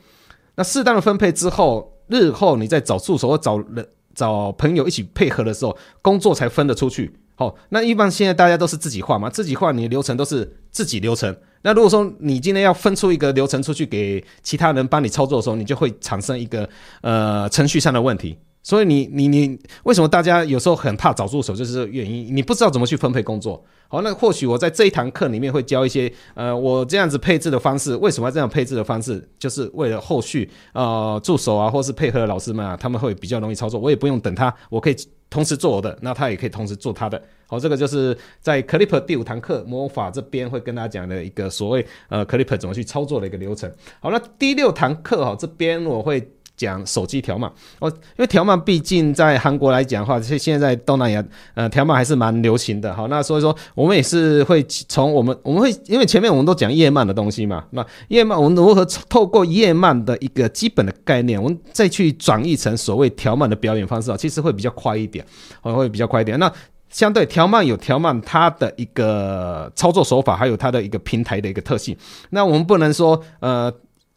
[0.56, 7.14] 那适当的分配之后，日后你再找助手或找人、找朋友一起配合的时候，工作才分得出去。
[7.34, 11.34] 好，那一般现在大家都是自己画嘛，自己画你的流程都是自己流程。
[11.66, 16.68] 那如果说你今天要分出一个流程出去给其他人帮你操作的时候，你就会产生一个
[17.00, 18.38] 呃程序上的问题。
[18.66, 23.64] 所以你你你为什么大家有时候很怕找助手，就是这个原因，你不知道怎么去分配工作。
[23.86, 34.96] 好，那或许我在这一堂课里面会教一些，呃，我这样子配置的方式，为什么这样配置的方式，就是为了后续呃助手啊，或是配合的老师们啊，他们会比较容易操作，我也不用等他，我可以
[35.30, 37.22] 同时做我的，那他也可以同时做他的。
[37.46, 43.72] 好，这个就是在 Clip 第五堂课魔法这边会跟大家讲的一个所谓呃 Clip 怎么去操作的一个流程。
[44.00, 46.28] 好，那第六堂课哈，这边我会。
[46.56, 51.22] 讲手机条码哦，因为条码毕竟在韩国来讲的话，现现在东南亚
[51.54, 52.94] 呃条码还是蛮流行的。
[52.94, 65.24] 好，那所以说我们也是会从我们我们会因为前面我们都讲叶漫的东西嘛，那叶漫我们如何透过叶漫的一个基本的概念，我们再去转译成所谓条码的表演方式啊，其实会比较快一点，
[65.60, 66.38] 会比较快一点。
[66.38, 66.50] 那
[66.88, 71.94] 相对条漫有条漫它的一个操作手法，还有它的一个平台的一个特性。
[72.30, 73.70] 那我们不能说呃。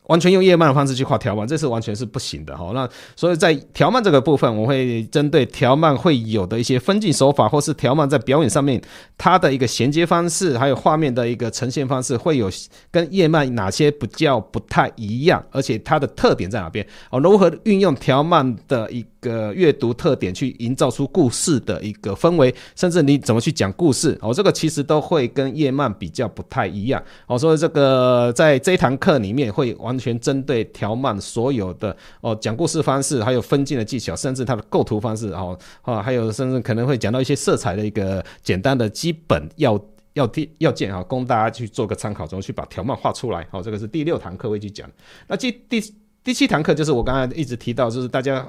[0.09, 2.71] 完全用叶漫的方式去画条漫，这是完全是不行的哈。
[2.73, 8.81] 那所以在条漫这个部分，我会针对条漫会有的一些分镜手法，或是条漫在表演上面
[9.19, 12.49] 它的一个衔接方式，还有画面的一个呈现方式，会有
[12.89, 16.83] 跟叶漫哪些比较不太一样，而且它的特点在哪边？
[17.11, 24.17] 哦，如何运用条漫的一个阅读特点去营造出故事的一个氛围，甚至你怎么去讲故事？
[24.23, 26.99] 哦，这个其实都会跟叶漫比较不太一样。
[27.27, 29.98] 哦，所以这个在这堂课里面会完。
[29.99, 39.79] 全针对条漫所有的哦讲故事方式，还有分镜的技巧，甚至它的构图方式，哦啊，还有甚至可能会讲到一些色彩的一个简单的基本要
[40.13, 43.45] 要要件啊，供大家去做个参考，怎么去把条漫画出来。
[43.51, 44.89] 好，这个是第六堂课会去讲。
[45.27, 45.93] 那第第。
[46.29, 48.47] 第七堂课就是我刚才一直提到，就是大家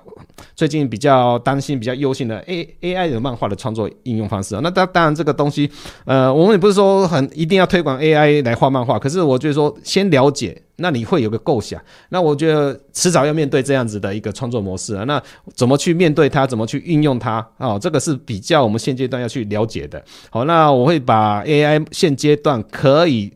[0.54, 4.60] 最近比较担心、比较忧心的 A A I 的漫画的创作应用方式啊。
[4.62, 5.70] 那当当然这个东西，
[6.04, 11.80] 呃，我们也不是说很一定要推广 A I 来画漫画，可是我觉得说先了解，那你会有个构想。
[12.10, 15.04] 那我觉得迟早要面对这样子的一个创作模式啊。
[15.04, 15.22] 那
[15.54, 16.46] 怎么去面对它？
[16.46, 17.36] 怎么去运用它？
[17.56, 20.04] 啊，这个是比较我们现阶段要去了解的。
[20.28, 23.32] 好，那我会把 A I 现阶段可以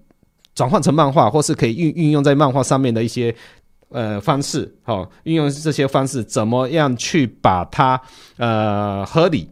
[0.54, 3.34] 转换成漫画，或是可以运运用在漫画上面的一些。
[3.94, 8.00] 呃，方式好，运用这些方式，怎么样去把它
[8.38, 9.48] 呃合理，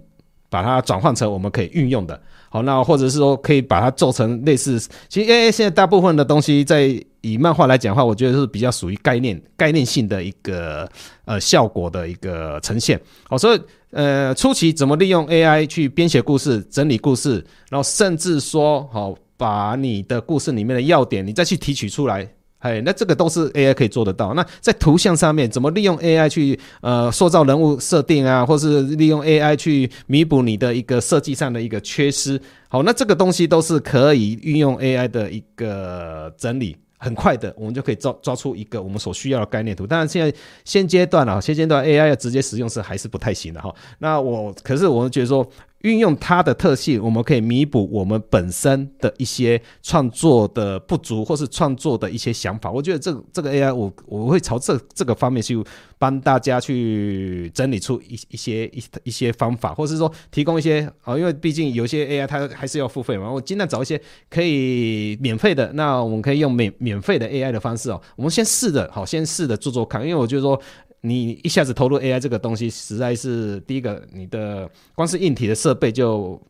[0.51, 10.91] 把它转换成我们可以运用的，好，那或者是说可以把它做成类似，其实 AI 现在大部分的东西，在以漫画来讲的话，我觉得是比较属于概念概念性的一个
[11.25, 13.61] 呃效果的一个呈现，好，所以
[13.93, 17.35] 呃初期怎么利用 AI 去编写故事、整理故事，
[17.71, 22.29] 然后甚至说好把你的故事里面的要点，你再去提取出来。
[22.63, 24.33] 哎，那这个都是 AI 可以做得到。
[24.35, 32.41] 那在图像上面，怎么利用 AI 去呃塑造人物设定啊，或是利用 AI 去弥补你的一个设计上的一个缺失？
[32.69, 39.85] 好，那这个东西都是可以运用 AI 的一个整理，很快的，我们就可以抓抓出一个我们所需要的概念图。
[39.85, 40.33] 当然，现在
[40.65, 43.75] 现阶段啊，现阶段 AI 要直接使用是还是不太行的哈。
[43.99, 45.45] 那我可是我们觉得说。
[45.83, 52.71] 运用它的特性，我们可以弥补我们本身的一些创作的不足，或是创作的一些想法。
[52.71, 55.63] 我觉得这这个 AI，我我会朝这这个方面去
[55.99, 63.31] 帮大家去整理出一一些一一些方法，或是说提供一些啊，因为毕竟有些 AI 它还是要付费嘛。
[63.31, 68.01] 我尽量找一些可以免费的，那我们可以用免免费的 AI 的方式哦。
[68.17, 70.61] 我们先试着好，先试着做做看，因为我觉得说。
[71.03, 76.41] 你一下子投入 AI 这个东西，实在是第一个，你的光是硬体的设备就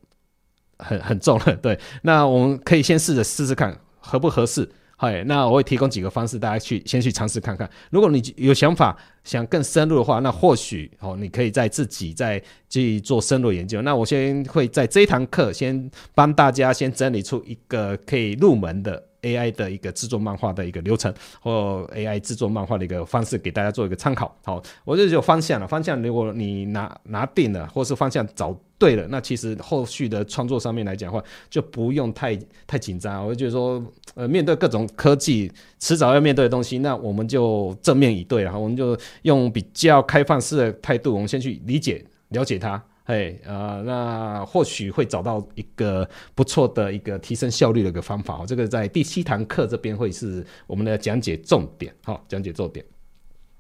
[0.78, 1.56] 很很重了。
[1.60, 4.68] 对，那我们可以先试着试试看合不合适。
[4.98, 7.68] 嗨，那我会提供几个方式，大家去先去尝试看看。
[7.90, 13.82] 如果你有想法想更深入的话，那或许哦，你可以再自己再去做深入研究。
[13.82, 19.02] 那我先会在这一堂课先帮大家先整理出一个可以入门的。
[19.22, 24.36] AI 的一个制作漫画的一个流程，或 AI 制作漫画的一个方式，给大家做一个参考。
[24.44, 25.66] 好，我这就有方向了。
[25.66, 33.24] 方向如果你拿拿定了，或是方向找对了，那其实后续的创作上面来讲的话，就不用太太紧张。
[33.24, 33.82] 我就觉得说，
[34.14, 42.82] 呃，面对各种科技，迟早要面对的东西，那我们就正面以对，然后我们就用比较开放式的态度，我们先去理解、了解它。
[43.12, 48.36] 嘿，呃，那或许会找到一个不错的一个提升效率的一个方法。
[48.36, 51.94] 哦这个在第七堂课这边会是我们的讲解重点。
[52.04, 52.82] 好，讲解重点。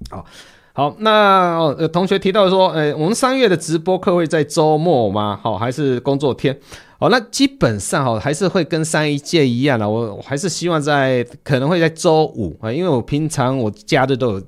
[0.08, 0.24] 好，
[0.72, 5.38] 好，那，同学提到说，呃，我们三月的直播课会在周末吗？
[5.42, 6.58] 好，还是工作天？
[6.98, 9.86] 好，那基本上哈，还是会跟上一届一样的。
[9.86, 14.42] 我我还是希望在可能会在周五啊，因为我平常我假日都有。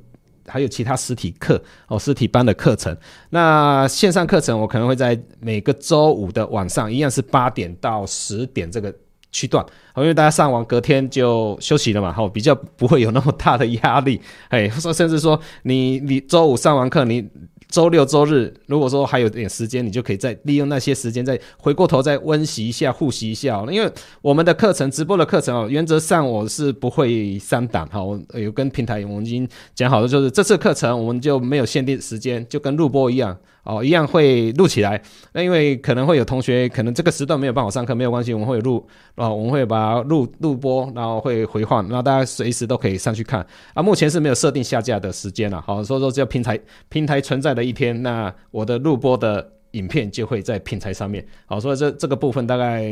[0.46, 2.96] 还有其他实体课哦，实体班的课程。
[3.30, 8.94] 那线上课程我可能会在每个周五的晚上，一样是八点到十点这个
[9.32, 9.64] 区段，
[9.96, 17.28] 因为大家上完隔天就休息了嘛，哈，比较不会有那么大的压力，哎，说甚至说你你周五上完课你。
[17.74, 23.64] 周六周日，如果说还有点时间，你就可以再利用那些时间，再回过头再温习一下、复习一下。
[23.68, 28.00] 因为我们的课程、直播的课程哦，原则上我是不会删档哈。
[28.00, 33.36] 我有跟平台我们已经讲好了，就是这次课程我们就没有限定时间，就跟录播一样。
[33.64, 35.00] 哦，一样会录起来。
[35.32, 43.44] 那因为可能会有同学，可能这个时段没有办法上课，没有关系，我们会录啊，我们会把它录录播，然后会回放，然后大家随时都可以上去看。
[43.72, 45.60] 啊，目前是没有设定下架的时间了。
[45.60, 51.24] 好，所以说只要平台平台存在的一天，那我的录播的影片就会在平台上面。
[51.46, 52.84] 好，所以这这个部分大概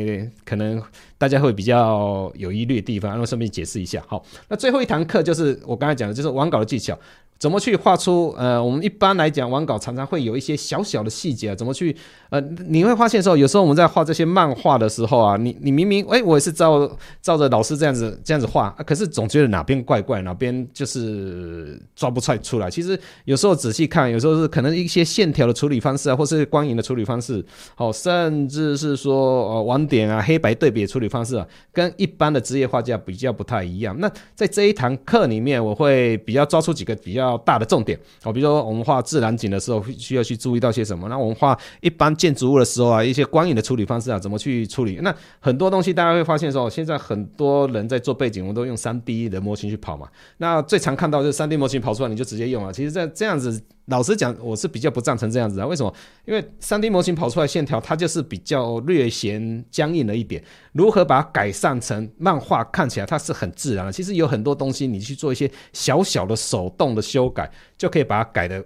[0.43, 0.81] 可能
[1.17, 4.03] 大家会比较有疑虑的地方，然后顺便解释一下。
[4.07, 6.97] 好，那最后一堂课就是我刚才讲的，就是网稿的技巧。
[7.43, 8.33] 怎么去画出？
[8.37, 11.55] 呃，我们一般来讲，网稿常常会有一些小小的细节啊。
[11.55, 11.93] 怎么去？
[12.29, 12.39] 呃，
[12.69, 16.89] 你会发现说，有时候我们在画这些漫画的时候啊，你你明明，诶，我也是照
[17.21, 22.69] 照着老师这样子这样子画啊，可是总觉得哪边怪怪，哪边就是抓不出来出来。
[22.71, 33.93] 其实有时候仔细看，有时候是可能一些线条的处理方式啊，或是光影的处理方式，哦，甚至是说呃网点啊、黑白对比的处理方式啊，跟一般的职业画家比较不太一样。
[33.99, 37.32] 那在这一堂课里面，我会比较抓出几个比较。
[37.39, 41.07] 大的重点哦，比如说我们画自然景的时候，需要去注意到些什么？
[41.09, 44.99] 那我们画一般建筑物的时候啊，一些光影的处理方式啊，怎么去处理？
[45.01, 50.07] 那很多东西大家会发现说，现在很多人在做背景，我们都用三 D 的模型去跑嘛。
[50.37, 52.71] 那最常看到就是三 D 模型跑出来，你就直接用了。
[52.71, 55.67] 其实在这样子，老实讲，我是比较不赞成这样子啊。
[55.67, 55.93] 为什么？
[56.23, 60.41] 因为三 D 模型跑出来线条，它就是比较略显僵硬了一点。
[60.71, 63.91] 如何把它改善成漫画看起来它是很自然的？
[63.91, 68.63] 其实有很多东西，你去做一些小小的手动的修改，就可以把它改的。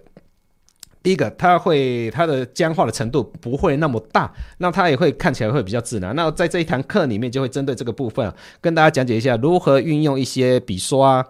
[1.02, 6.14] 第一个，它会它的僵化的程度不会那么大，那它也会看起来会比较自然。
[6.14, 11.26] 那在这一堂课里面，就会针对这个部分跟大家讲解一下如何运用一些笔刷。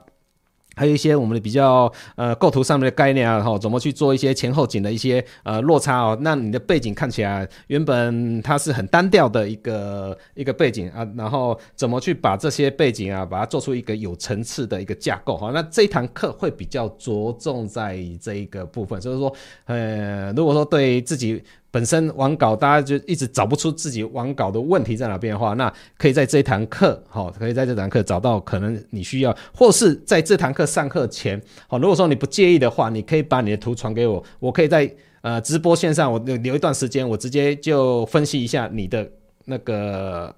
[0.79, 19.35] 还有一些我们的比较呃构图上面的概念啊，哈，怎么去做一些前后景的一些呃落差哦，那你的背景看起来原本它是很单调的一个一个背景啊，然后怎么去把这些背景啊，把它做出一个有层次的一个架构哈，那这一堂课会比较着重在这一个部分，所以说
[19.67, 21.43] 呃，如果说对自己。
[21.71, 34.91] 本身网稿大家就一直找不出自己网稿的问题在哪边的话，那可以在这一堂课，好，可以在这堂课找到可能你需要，或是在这堂课上课前，好，如果说你不介意的话，你可以把你的图传给我，我可以在
[35.21, 39.07] 呃直播线上我留一段时间，我直接就分析一下你的
[39.45, 40.35] 那个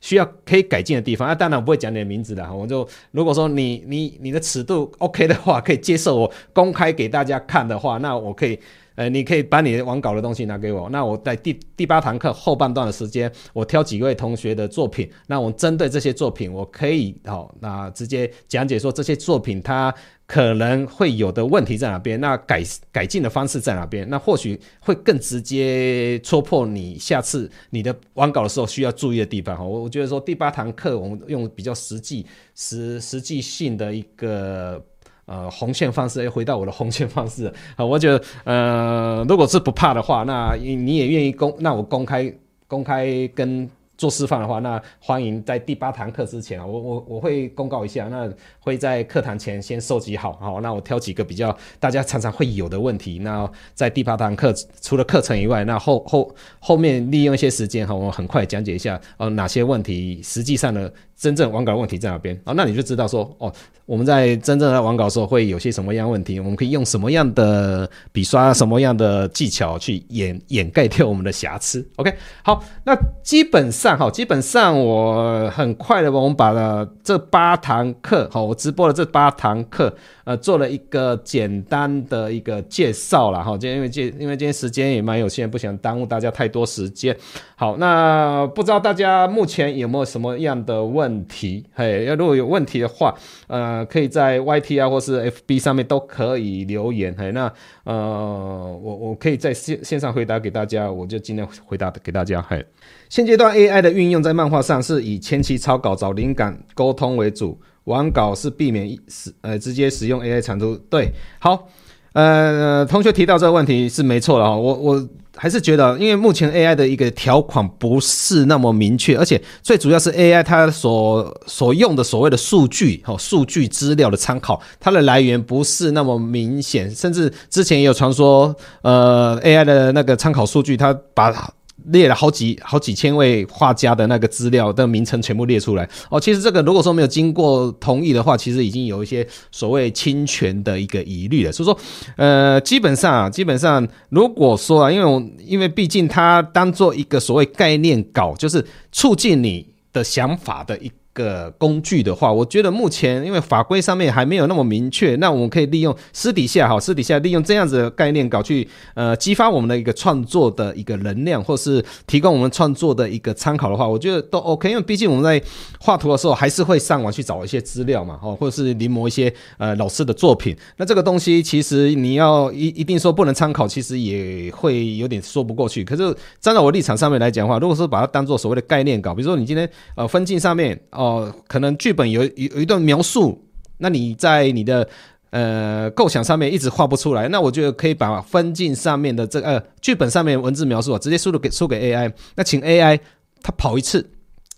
[0.00, 1.26] 需要可以改进的地方。
[1.26, 8.56] 那、啊、当然我不会讲你的名字的，我就如果说你你你的尺度 OK 的话，可以接受我公开给大家看的话，那我可以。
[9.00, 19.94] 呃，你可以把你的网稿的东西拿给我，那我在第第八堂课后半段的时间，我挑几位同学的作品，那我针对这些作品，我可以好、哦，那直接讲解说这些作品它
[20.26, 29.64] 可能会有的问题在哪边，那改改进的方式在哪边，那或许会更直接戳破你下次你的网稿的时候需要注意的地方哈。
[29.64, 34.84] 我我觉得说第八堂课我们用比较实际实实际性的一个。
[35.30, 42.34] 呃，红线方式，又回到我的红线方式啊， 我觉得，呃，如果是不怕的话，那你也愿意公，那我公开
[42.66, 43.70] 公开跟。
[44.00, 48.26] 做示范的话，那欢迎在第八堂课之前，我我我会公告一下，那
[48.58, 62.54] 会在课堂前先收集好，好，那我挑几个比较大家常常会有的问题，那在第八堂课除了课程以外，那后后后面利用一些时间哈，我很快讲解一下，呃，哪些问题实际上的真正网稿问题在哪边啊？
[62.56, 63.52] 那你就知道说，哦，
[63.84, 71.86] 我们在真正的网稿的时候会有些什么样问题，我们可以用什么样的笔刷，什么样的技巧去掩掩盖掉我们的瑕疵。
[71.96, 72.10] OK，
[72.42, 73.90] 好，那基本上。
[73.90, 79.94] 哈，基本上我很快的，我们把了这八堂课，好，我直播的这八堂课，
[80.30, 87.16] 呃，做了一个简单的一个介绍了，哈，今天因为今因为今天时间也蛮有限，不想耽误大家太多时间。
[87.56, 91.66] 好，那不知道大家目前有没有什么样的问题？
[91.74, 93.12] 嘿，要如果有问题的话，
[93.48, 97.52] 呃，可以在 YT 啊或是 FB 上面都可以留言，嘿，那
[97.82, 102.64] 呃，我我可以在线线上回答给大家，我就尽量回答给大家，嘿。
[103.08, 110.76] 现阶段 AI 的运用在漫画上是以前期草稿找灵感沟通为主，完稿是避免使呃直接使用 AI 产出。
[110.88, 111.68] 对，好，
[112.12, 131.54] 呃，同学提到这个问题是没错的哈，我我还是觉得，因为目前 AI 的一个条款不是那么明确，而且最主要是 AI 它所所用的所谓的数据哦，数据资料的参考，它的来源不是那么明显，甚至之前也有传说，呃，AI 的那个参考数据，它把。
[131.86, 141.52] 列了好几好几千位画家的那个资料的名称全部列出来哦，其实这个如果说没有经过同意的话，其实已经有一些所谓侵权的一个疑虑了。
[141.52, 141.78] 所以说，
[142.16, 150.90] 呃，基本上啊，基本上如果说啊，因为我因为毕竟它当做一个所谓概念稿，就是促进你的想法的一。
[151.12, 164.70] 个工具的话，我觉得目前因为法规上面还没有那么明确，那我们可以利用私底下哈，私底下利用这样子的概念稿去呃激发我们的一个创作的一个能量，或是提供我们创作的一个参考的话，我觉得都 OK。
[164.70, 165.42] 因为毕竟我们在
[165.80, 170.56] 画图的时候还是会上网去找一些资料嘛，哦，或者是临摹一些呃老师的作品。
[170.76, 175.82] 那这个东西其实你要一一定说不能参考，其实也会有点说不过去。
[175.82, 180.78] 可是站在我立场上面来讲的话，如果说把它当做所谓的概念稿，比如说你今天呃分镜上面。
[181.00, 183.42] 哦，可能剧本有有有一段描述，
[183.78, 184.86] 那你在你的
[185.30, 193.00] 呃构想上面一直画不出来，那我觉得可以把分镜上面的这呃剧本上面文字描述啊，直接输入给输给 AI，那请 AI
[193.40, 194.10] 它跑一次，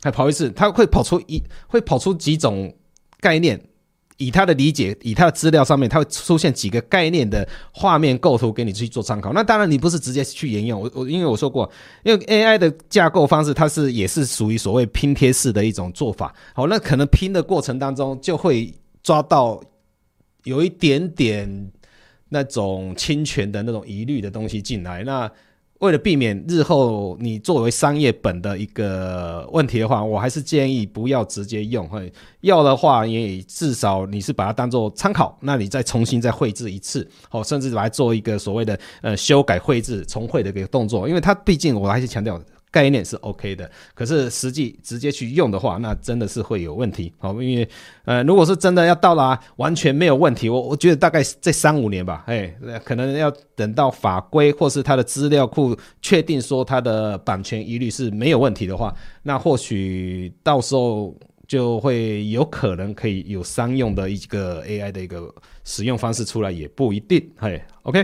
[0.02, 2.74] 还跑一次，它会跑出一会跑出几种
[3.20, 3.60] 概念。
[4.18, 9.32] 以他的理解，以他的资料上面，他会出现几个概念的画面构图给你去做参考。
[9.32, 10.80] 那当然，你不是直接去沿用。
[10.80, 11.68] 我我因为我说过，
[12.04, 16.34] 因为 AI 的架构方式，它是也是属于所谓拼贴式的一种做法。
[16.54, 19.60] 好，那可能拼的过程当中就会抓到
[20.44, 21.72] 有一点点
[22.28, 25.02] 那种侵权的那种疑虑的东西进来。
[25.04, 25.30] 那
[25.82, 31.88] 为了避免日后你作为商业本的一个问题的话，我还是建议不要直接用。
[31.88, 32.10] 会
[32.42, 42.40] 要的话，也至少你是把它当做参考，那你再重新再绘制一次，哦，甚至来做一个所谓的呃修改绘制重绘的一个动作，因为它毕竟我还是强调。
[42.72, 47.12] 概念是 OK 的，可是实际直接去用的话，那真的是会有问题。
[47.18, 47.68] 好，因为
[48.06, 52.50] 呃，如果是真的要到达完全没有问题，我我觉得大概这三五年吧，哎，
[52.82, 61.14] 可能要等到法规或是它的资料库确定说它的版权一律是没有问题的话，那或许到时候
[61.46, 65.30] 就会有可能可以有商用的一个 AI 的一个
[65.62, 67.30] 使用方式出来，也不一定。
[67.36, 68.02] 嘿，OK，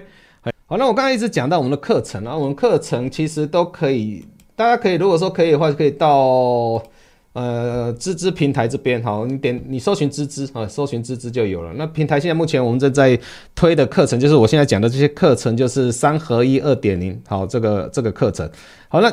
[0.67, 4.27] 好，那我刚才一直讲到我们的课程啊，我们课程其实都可以。
[4.59, 6.83] 大家可以，如果说可以的话，可以到
[7.33, 11.73] 呃吱吱平台这边，好，你点你搜寻吱吱啊，搜寻吱吱就有了。
[11.77, 13.17] 那平台现在目前我们正在
[13.55, 18.51] 推的课程，就是我现在讲的这些课程，就是三合一二点零，好，这个这个课程。
[18.89, 19.13] 好，那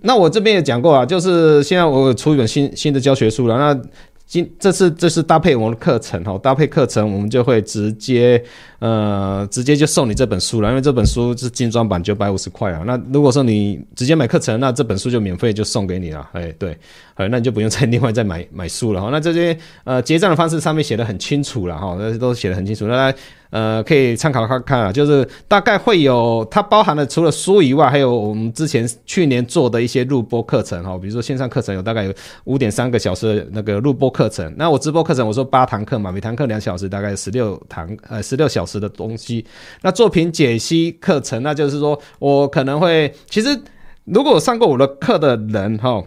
[0.00, 3.82] 那我这边也讲过啊，就是现在我出一本新新的教学书了，那。
[4.30, 8.40] 今这次这是搭配我们的课程哦，搭配课程我们就会直接
[8.78, 12.84] 呃直接就送你这本书了，因为这本书是精装版九百五十块啊。
[12.86, 16.30] 那如果说你直接买课程，那这本书就免费就送给你了。
[16.32, 16.78] 哎，对，
[17.14, 19.08] 哎，那你就不用再另外再买买书了哈。
[19.10, 22.86] 那这些呃结账的方式上面写的很清楚了哈，那都写的很清楚。
[22.86, 23.12] 那
[23.50, 39.44] 呃，可以参考看看啊，就是大概会有它包含了除了书以外，还有我们之前去年做的一些录播课程哈，比如说线上课程有大概有五点三个小时的那个录播课程，那我直播课程我说八堂课嘛，每堂课两小时，大概十六堂呃十六小时的东西。
[39.82, 43.60] 那作品解析课程，那就是说我可能会，其实
[44.04, 46.00] 如果上过我的课的人哈，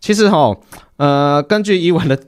[0.00, 0.56] 其实哈
[0.96, 2.18] 呃根据以往的。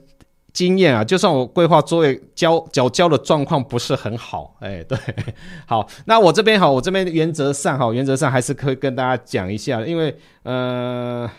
[0.53, 4.97] 经验啊，就算我规划作业交缴交的状况不是很好，哎，对，
[5.67, 11.29] 好，那我这边好，我这边原则上哈，原则上还是可以跟大家讲一下，因为呃，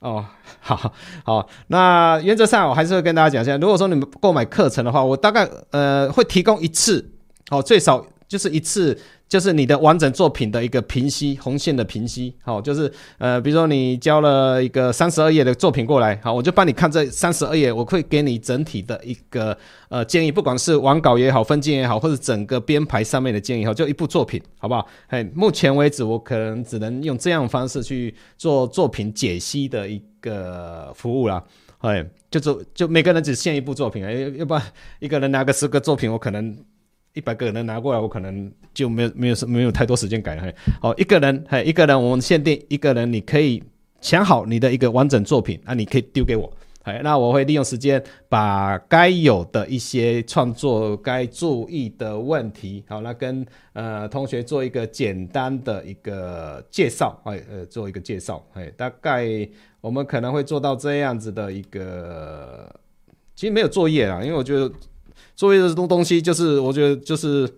[0.00, 0.24] 哦，
[0.60, 0.92] 好
[1.24, 7.10] 好，那原则上我还是会跟大家讲一下，如果说你们购买课程的话，我大概呃会提供一次，
[7.50, 8.96] 哦，最少就是一次。
[9.28, 19.56] 就是你的完整作品的一个评析，红线的评析，好，就是呃，比如说你交了一个三十二页的作品过来，好，我就帮你看这三十二页，我会给你整体的一个
[19.88, 24.86] 呃建议，不管是完稿也好，分镜也好，或者整个编排上面的建议，好，就一部作品，好不好？
[25.08, 31.42] 嘿，目前为止我可能只能用这样方式去做作品解析的一个服务啦，
[31.78, 34.62] 哎，就做就每个人只限一部作品，哎，要不然
[35.00, 36.54] 一个人拿个十个作品，我可能。
[37.14, 40.52] 一百个人拿过来，我可能就没有没有没有太多时间改了。
[40.80, 43.62] 好，一个人，嘿，一个人，我们限定一个人，你可以
[44.00, 46.50] 想好你的一个完整作品，那你可以丢给我，
[46.84, 53.44] 哎，那我会利用时间把该有的一些创作该注意的问题，好，那跟
[53.74, 59.28] 呃同学做一个简单的一个介绍，哎，呃，做一个介绍，哎，大概
[59.82, 62.74] 我们可能会做到这样子的一个，
[63.34, 64.72] 其实没有作业啊，因为我觉得。
[65.34, 67.48] 作业的东东西就是，我觉得就是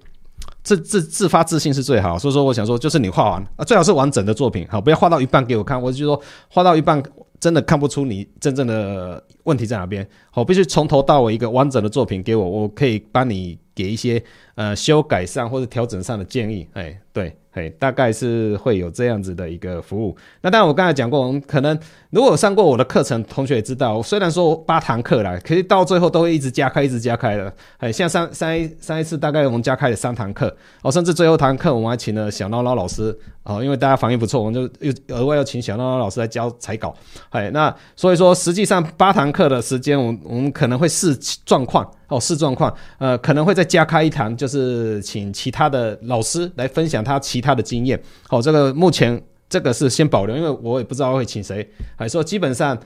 [0.62, 7.02] 自自自发自信是最好，所以说我想说，就是你画完啊，最好是完整的作品，好，不要画到一半给我看，我就说画到一半
[7.38, 14.22] 真的看不出你真正的问题在哪边，好，必须从头到尾一个完整的作品给我，我可以帮你给一些
[14.54, 17.36] 呃修改上或者调整上的建议，哎，对。
[17.54, 20.16] 哎，大概是会有这样子的一个服务。
[20.40, 21.78] 那当然，我刚才讲过，我们可能
[22.10, 27.54] 如果有上过我的课程，同学也知道，虽然说八堂课啦，可是到最后都会一直加开，一直加开的。
[27.78, 30.52] 哎，像上上一上一次，大概我们加开了三堂课，
[30.82, 36.92] 哦，甚至最后堂课我们还请了小闹闹老师，哦，因为大家反应不错，我们就又额外要请小闹闹老师来教彩稿。
[37.30, 41.14] 哎，那所以说实际上八堂课的时间，我我们可能会视
[41.46, 41.88] 状况。
[42.08, 48.00] 哦，视状况，呃，可能会再加开一堂，就是请其他的老师来分享他其他的经验。
[48.28, 52.78] 好，这个目前这个是先保留，因为我也不知道会请谁，还说基本上。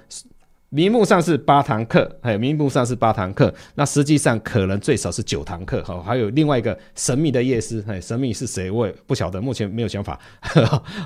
[0.70, 10.20] 名目上是八堂课，哎，名目上是八堂课，那实际上可能最少是九堂课，哈，还有另外一个神秘的夜师，哎，神秘是谁我也不晓得，目前没有想法，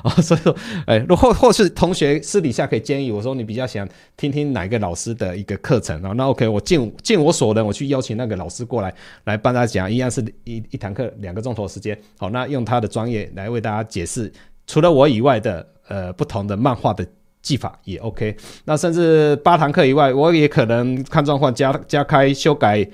[0.02, 0.56] 啊， 所以说，
[0.86, 6.12] 哎，如或或是同学私底下可以建议我说，你比较想听听哪个老师的一个课程啊？
[6.16, 8.92] 那 OK，我尽尽我所能，我去邀请那个老师过来，
[9.24, 14.32] 来帮他讲，一样是一一堂课两个钟头时间，好，那用他的专业来为大家解释，
[14.66, 17.06] 除了我以外的呃不同的漫画的。
[17.43, 22.88] 技法也 OK，那甚至八堂课以外，我也可能看状况加加开修改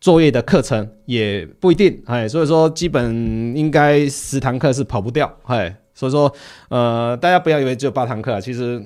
[0.00, 3.12] 作业的课程，也不一定，哎，所以说基本
[3.56, 6.32] 应该十堂课是跑不掉，哎，所以说
[6.68, 8.80] 呃，大家不要以为只有八堂课，其实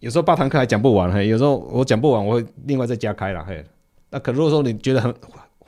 [0.00, 3.62] 有时候八堂课还讲不完，嘿，有时候我讲不完，我会另外再加开了，嘿，
[4.10, 5.14] 那可如果说你觉得很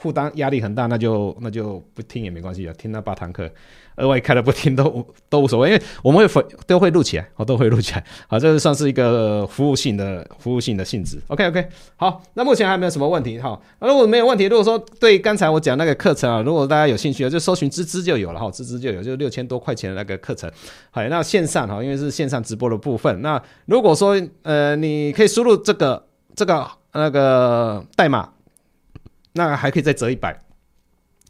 [0.07, 3.51] 负担压力很大，那就那就不听也没关系啊，听那八堂课。
[3.97, 8.05] 额外开了不听都都无所谓，因为我们会都会录起来，我都会录起来。
[8.29, 11.19] 好，这个算是一个服务性的服务性的性质。
[11.29, 13.39] OK OK，好，那目前还没有什么问题。
[13.39, 20.51] 哈，如果没有问题，如果说对刚才我讲那个课程啊，如果大家有兴趣啊，就搜寻“吱吱”就有了哈，“吱吱”就有，就六千多块钱的那个课程。
[20.91, 23.23] 好，那线上哈，因为是线上直播的部分。
[23.23, 26.05] 那如果说呃，你可以输入这个
[26.35, 28.29] 这个那个代码，
[29.37, 30.43] 那还可以再折一百。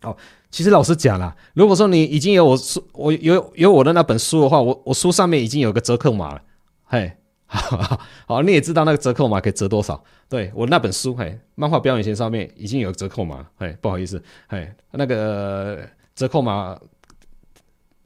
[0.03, 0.17] 哦。
[0.49, 6.41] 其实老实讲啦，如果说你已经有我书，我有有我的那本书的话，我我书上面已经有个折扣码了，
[6.85, 7.13] 嘿，
[7.45, 10.03] 好，好你也知道那个折扣码可以折多少？
[10.31, 16.79] 对，我那本书，嘿，漫画表演学上面已经有折扣码了，嘿，不好意思，嘿，那个折扣码，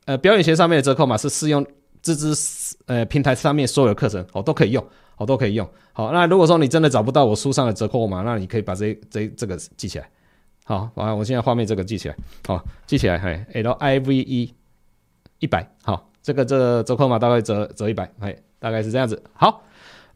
[0.07, 1.65] 呃，表演学上面的折扣码是适用
[2.03, 4.85] 吱吱呃平台上面所有的课程，哦，都可以用，
[5.21, 5.69] 哦，都可以用。
[5.93, 10.09] 好，那如果说你真的找不到我书上的折扣码，那你可以把这这这个记起来。
[10.65, 12.17] 好，完，我现在画面这个记起来，
[12.47, 14.55] 好，记起来，嘿，L I V E
[15.41, 19.23] 一百，好，这个这个折扣码大概折折一百，嘿，大概是这样子。
[19.35, 19.63] 好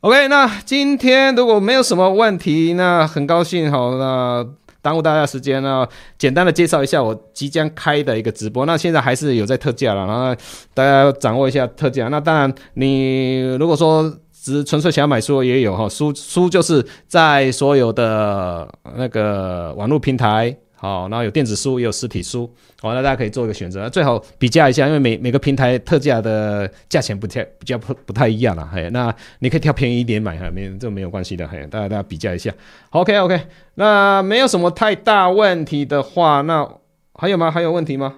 [0.01, 4.47] ，OK，那今天如果没有什么问题，那很高兴，好，那
[4.81, 5.87] 耽误大家时间呢，
[6.17, 10.35] 简单的介绍一下我即将开的一个直播，那现在还是有在特价了，然后
[10.73, 12.09] 大家掌握一下特价。
[12.09, 14.11] 那当然，你如果说
[14.45, 32.53] 只纯粹想要买书也有哈，书书就是在所有的那个网络平台，好，然后有电子书也有实体书，好，那大家可以做一个选择，最好比价一下，因为每每个平台特价的价钱不太比较不不太一样了，嘿，那你可以挑便宜一点买哈，没这没有关系的，嘿，大家大家比价一下
[32.91, 33.41] ，OK OK，
[33.77, 36.69] 那没有什么太大问题的话，那
[37.15, 37.51] 还有吗？
[37.51, 38.17] 还有问题吗？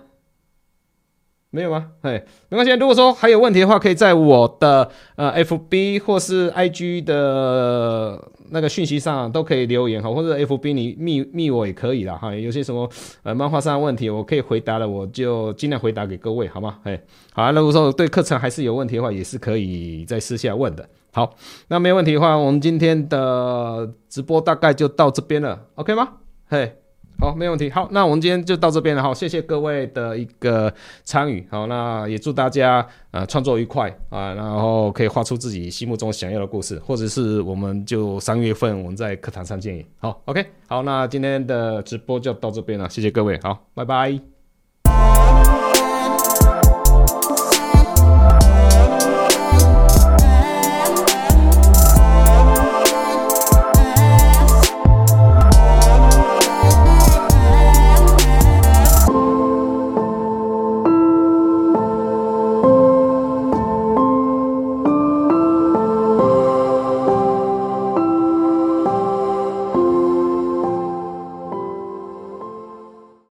[1.57, 1.93] 没有吗？
[2.03, 2.71] 哎，没关系。
[2.75, 12.35] 如果说还有问题的话，可以在我的呃 FB 或是 IG 的那个讯息上都可以留言哈，或者 FB 你密密我也可以啦哈。
[12.35, 12.87] 有些什么
[13.23, 16.79] 呃漫画上的问题，我可以回答的，我就尽量回答给各位，好吗？
[16.85, 17.01] 哎，
[17.33, 17.51] 好啊。
[17.51, 20.87] 如果说对课程还是有问题的话，也是可以在私下问的。
[21.13, 21.35] 好，
[21.69, 26.09] 那没问题的话，我们今天的直播大概就到这边了，OK 吗？
[26.49, 26.77] 嘿。
[27.19, 27.71] 好，没问题。
[27.71, 29.03] 好，那我们今天就到这边了。
[29.03, 31.47] 好，谢谢各位的一个参与。
[31.51, 39.85] 好，那也祝大家呃创作愉快啊，然后可以画出自己心目中想要的故事，或者是我们就三月份我们在课堂上见。
[39.99, 40.45] 好，OK。
[40.69, 43.39] 好，那今天的直播就到这边了，谢谢各位。
[43.43, 44.36] 好，拜拜。